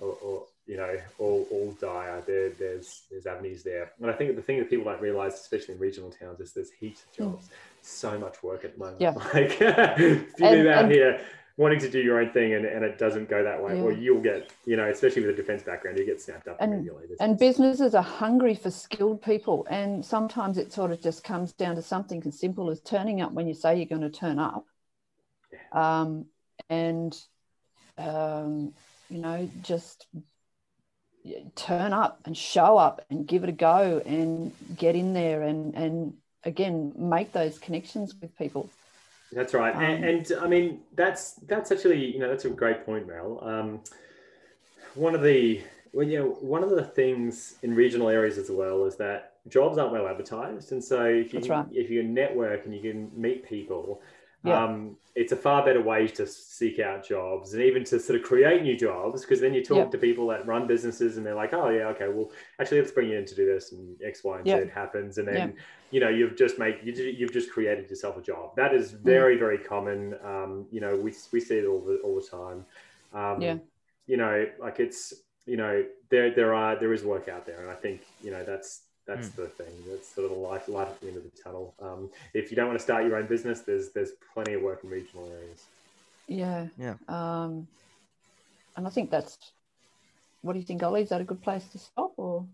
all, 0.00 0.18
all 0.22 0.48
you 0.66 0.76
know, 0.76 0.96
all 1.18 1.46
all 1.50 1.76
dire. 1.80 2.22
There, 2.26 2.50
there's 2.50 3.02
there's 3.10 3.26
avenues 3.26 3.62
there, 3.62 3.92
and 4.00 4.10
I 4.10 4.14
think 4.14 4.36
the 4.36 4.42
thing 4.42 4.58
that 4.58 4.68
people 4.68 4.84
don't 4.84 5.00
realize, 5.00 5.34
especially 5.34 5.74
in 5.74 5.80
regional 5.80 6.10
towns, 6.10 6.40
is 6.40 6.52
there's 6.52 6.70
heaps 6.70 7.02
of 7.04 7.12
jobs. 7.16 7.46
Mm. 7.46 7.50
So 7.82 8.18
much 8.18 8.42
work 8.42 8.66
at 8.66 8.74
the 8.74 8.78
moment. 8.78 9.00
Yeah. 9.00 9.14
Like 9.34 9.56
if 9.60 10.38
you 10.38 10.46
and, 10.46 10.58
move 10.58 10.66
out 10.66 10.84
and, 10.84 10.92
here 10.92 11.20
wanting 11.56 11.78
to 11.80 11.90
do 11.90 12.00
your 12.00 12.20
own 12.20 12.30
thing 12.30 12.54
and, 12.54 12.64
and 12.64 12.84
it 12.84 12.98
doesn't 12.98 13.28
go 13.28 13.42
that 13.44 13.62
way, 13.62 13.76
yeah. 13.76 13.82
or 13.82 13.92
you'll 13.92 14.20
get, 14.20 14.50
you 14.64 14.76
know, 14.76 14.88
especially 14.88 15.22
with 15.22 15.30
a 15.30 15.36
defense 15.36 15.62
background, 15.62 15.98
you 15.98 16.06
get 16.06 16.20
snapped 16.20 16.48
up 16.48 16.56
and, 16.60 16.72
immediately. 16.72 17.06
and 17.20 17.38
businesses 17.38 17.94
are 17.94 18.02
hungry 18.02 18.54
for 18.54 18.70
skilled 18.70 19.22
people. 19.22 19.66
And 19.70 20.04
sometimes 20.04 20.58
it 20.58 20.72
sort 20.72 20.90
of 20.90 21.02
just 21.02 21.22
comes 21.24 21.52
down 21.52 21.76
to 21.76 21.82
something 21.82 22.22
as 22.26 22.38
simple 22.38 22.70
as 22.70 22.80
turning 22.80 23.20
up 23.20 23.32
when 23.32 23.46
you 23.46 23.54
say 23.54 23.76
you're 23.76 23.86
going 23.86 24.00
to 24.00 24.10
turn 24.10 24.38
up. 24.38 24.64
Yeah. 25.52 26.00
Um, 26.00 26.26
and, 26.68 27.18
um, 27.98 28.72
you 29.08 29.18
know, 29.18 29.50
just 29.62 30.06
turn 31.54 31.92
up 31.92 32.20
and 32.24 32.36
show 32.36 32.78
up 32.78 33.04
and 33.10 33.26
give 33.26 33.42
it 33.42 33.48
a 33.48 33.52
go 33.52 34.00
and 34.06 34.52
get 34.76 34.94
in 34.94 35.12
there 35.12 35.42
and, 35.42 35.74
and 35.74 36.14
again, 36.44 36.92
make 36.96 37.32
those 37.32 37.58
connections 37.58 38.14
with 38.20 38.36
people. 38.38 38.70
That's 39.32 39.54
right, 39.54 39.74
um, 39.74 39.82
and, 39.82 40.04
and, 40.04 40.32
I 40.40 40.48
mean 40.48 40.80
that's 40.94 41.34
that's 41.46 41.70
actually 41.70 42.12
you 42.12 42.18
know 42.18 42.28
that's 42.28 42.44
a 42.44 42.50
great 42.50 42.84
point, 42.84 43.06
Mel. 43.06 43.38
Um, 43.42 43.80
one 44.94 45.14
of 45.14 45.22
the 45.22 45.62
well, 45.92 46.06
you 46.06 46.18
know, 46.18 46.28
one 46.40 46.62
of 46.62 46.70
the 46.70 46.84
things 46.84 47.56
in 47.62 47.74
regional 47.74 48.08
areas 48.08 48.38
as 48.38 48.50
well 48.50 48.84
is 48.84 48.96
that 48.96 49.34
jobs 49.48 49.78
aren't 49.78 49.92
well 49.92 50.06
advertised, 50.06 50.72
and 50.72 50.82
so 50.82 51.04
if 51.04 51.32
you 51.32 51.40
right. 51.40 51.66
if 51.72 51.90
you 51.90 52.02
network 52.02 52.64
and 52.64 52.74
you 52.74 52.80
can 52.80 53.10
meet 53.20 53.44
people, 53.44 54.00
yeah. 54.44 54.64
um, 54.64 54.96
it's 55.14 55.32
a 55.32 55.36
far 55.36 55.64
better 55.64 55.82
way 55.82 56.06
to 56.06 56.26
seek 56.26 56.78
out 56.78 57.06
jobs 57.06 57.52
and 57.52 57.62
even 57.62 57.84
to 57.84 57.98
sort 57.98 58.18
of 58.18 58.24
create 58.24 58.62
new 58.62 58.76
jobs 58.76 59.22
because 59.22 59.40
then 59.40 59.52
you 59.52 59.62
talk 59.62 59.76
yep. 59.76 59.90
to 59.90 59.98
people 59.98 60.26
that 60.28 60.46
run 60.46 60.66
businesses 60.66 61.16
and 61.16 61.26
they're 61.26 61.34
like, 61.34 61.52
oh 61.52 61.68
yeah, 61.68 61.86
okay, 61.88 62.08
well 62.08 62.30
actually 62.60 62.80
let's 62.80 62.92
bring 62.92 63.10
you 63.10 63.18
in 63.18 63.26
to 63.26 63.34
do 63.34 63.44
this 63.44 63.72
and 63.72 64.00
X, 64.02 64.22
Y, 64.24 64.38
and 64.38 64.46
yep. 64.46 64.64
Z 64.64 64.70
happens, 64.72 65.18
and 65.18 65.28
then 65.28 65.36
yep. 65.36 65.56
you 65.90 66.00
know 66.00 66.08
you've 66.08 66.36
just 66.36 66.58
made 66.58 66.78
you, 66.82 66.92
you've 66.92 67.32
just 67.32 67.50
created 67.50 67.90
yourself 67.90 68.16
a 68.16 68.22
job. 68.22 68.54
That 68.56 68.74
is 68.74 68.92
mm. 68.92 69.00
very 69.00 69.36
mm. 69.36 69.40
very 69.40 69.58
common. 69.58 70.14
Um, 70.24 70.66
you 70.70 70.80
know 70.80 70.96
we 70.96 71.12
we 71.32 71.40
see 71.40 71.56
it 71.58 71.66
all 71.66 71.80
the 71.80 71.98
all 72.04 72.14
the 72.14 72.26
time. 72.26 72.64
Um, 73.12 73.40
yeah. 73.40 73.56
You 74.06 74.16
know, 74.16 74.46
like 74.60 74.80
it's 74.80 75.12
you 75.46 75.56
know 75.56 75.84
there 76.08 76.34
there 76.34 76.54
are 76.54 76.78
there 76.78 76.92
is 76.92 77.04
work 77.04 77.28
out 77.28 77.46
there, 77.46 77.60
and 77.60 77.70
I 77.70 77.74
think 77.74 78.02
you 78.22 78.30
know 78.30 78.44
that's 78.44 78.82
that's 79.10 79.28
mm. 79.28 79.36
the 79.36 79.46
thing. 79.48 79.72
That's 79.88 80.08
sort 80.08 80.30
of 80.30 80.36
the 80.36 80.38
light, 80.38 80.68
light 80.68 80.88
at 80.88 81.00
the 81.00 81.08
end 81.08 81.16
of 81.16 81.24
the 81.24 81.42
tunnel. 81.42 81.74
Um, 81.82 82.10
if 82.32 82.50
you 82.50 82.56
don't 82.56 82.68
want 82.68 82.78
to 82.78 82.82
start 82.82 83.04
your 83.04 83.16
own 83.16 83.26
business, 83.26 83.60
there's 83.60 83.90
there's 83.90 84.12
plenty 84.32 84.54
of 84.54 84.62
work 84.62 84.84
in 84.84 84.90
regional 84.90 85.28
areas. 85.30 85.64
Yeah. 86.28 86.66
Yeah. 86.78 86.94
Um, 87.08 87.66
and 88.76 88.86
I 88.86 88.90
think 88.90 89.10
that's. 89.10 89.36
What 90.42 90.54
do 90.54 90.58
you 90.58 90.64
think, 90.64 90.82
Ollie? 90.82 91.02
Is 91.02 91.10
that 91.10 91.20
a 91.20 91.24
good 91.24 91.42
place 91.42 91.66
to 91.72 91.78
stop, 91.78 92.12
or? 92.16 92.46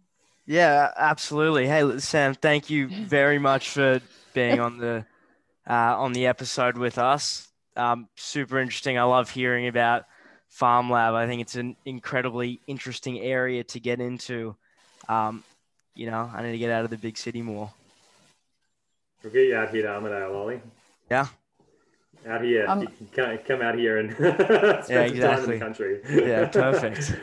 Yeah, 0.47 0.91
absolutely. 0.97 1.69
Hey, 1.69 1.99
Sam, 1.99 2.35
thank 2.35 2.71
you 2.71 2.89
very 3.07 3.39
much 3.39 3.71
for 3.71 4.01
being 4.33 4.59
on 4.59 4.79
the 4.79 5.05
uh, 5.69 6.01
on 6.01 6.13
the 6.15 6.27
episode 6.27 6.79
with 6.79 6.99
us. 6.99 7.49
Um, 7.77 8.09
super 8.17 8.59
interesting. 8.59 8.97
I 8.97 9.03
love 9.03 9.29
hearing 9.29 9.69
about 9.69 10.07
Farm 10.49 10.91
Lab. 10.91 11.15
I 11.15 11.27
think 11.27 11.43
it's 11.43 11.57
an 11.57 11.77
incredibly 11.85 12.61
interesting 12.67 13.21
area 13.21 13.63
to 13.65 13.79
get 13.79 14.01
into. 14.01 14.57
Um, 15.09 15.45
you 15.97 16.11
know, 16.11 16.31
I 16.33 16.43
need 16.43 16.53
to 16.53 16.59
get 16.59 16.71
out 16.71 16.85
of 16.85 16.91
the 16.91 16.99
big 16.99 17.17
city 17.17 17.43
more. 17.43 17.73
We'll 19.23 19.33
get 19.33 19.47
you 19.47 19.57
out 19.57 19.71
here 19.71 19.83
to 19.83 19.89
Armidale, 19.89 20.35
Ollie. 20.35 20.61
Yeah. 21.11 21.27
Out 22.29 22.43
here, 22.43 22.67
um, 22.69 22.89
come, 23.15 23.39
come 23.47 23.63
out 23.63 23.77
here 23.77 23.99
and 23.99 24.13
spend 24.15 24.39
yeah, 24.89 25.01
exactly. 25.03 25.11
some 25.11 25.21
time 25.21 25.45
in 25.45 25.51
the 25.51 25.59
country. 25.59 26.01
yeah, 26.09 26.47
perfect. 26.53 27.17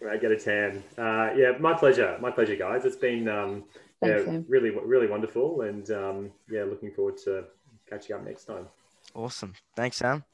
right, 0.00 0.20
get 0.20 0.32
a 0.32 0.38
tan. 0.38 0.82
Uh, 0.98 1.30
yeah, 1.36 1.52
my 1.58 1.74
pleasure. 1.74 2.18
My 2.20 2.30
pleasure, 2.30 2.56
guys. 2.56 2.84
It's 2.84 2.96
been 2.96 3.28
um, 3.28 3.64
Thanks, 4.00 4.26
yeah, 4.26 4.40
really, 4.48 4.70
really 4.70 5.06
wonderful, 5.06 5.62
and 5.62 5.90
um, 5.90 6.30
yeah, 6.48 6.64
looking 6.64 6.90
forward 6.90 7.18
to 7.24 7.44
catching 7.88 8.16
up 8.16 8.24
next 8.24 8.44
time. 8.44 8.66
Awesome. 9.14 9.52
Thanks, 9.76 9.98
Sam. 9.98 10.24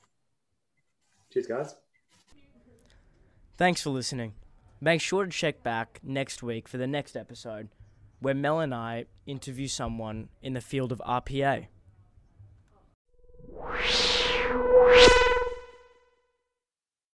Cheers, 1.33 1.47
guys. 1.47 1.75
Thanks 3.57 3.83
for 3.83 3.91
listening. 3.91 4.35
Make 4.87 5.01
sure 5.01 5.25
to 5.25 5.31
check 5.33 5.65
back 5.65 5.99
next 6.05 6.45
week 6.45 6.69
for 6.69 6.79
the 6.79 6.87
next 6.87 7.17
episode 7.17 7.71
where 8.21 8.35
Mel 8.35 8.61
and 8.61 8.73
I 8.73 9.07
interview 9.27 9.67
someone 9.67 10.29
in 10.43 10.53
the 10.53 10.61
field 10.61 10.93
of 10.93 11.03
RPA. 11.05 11.67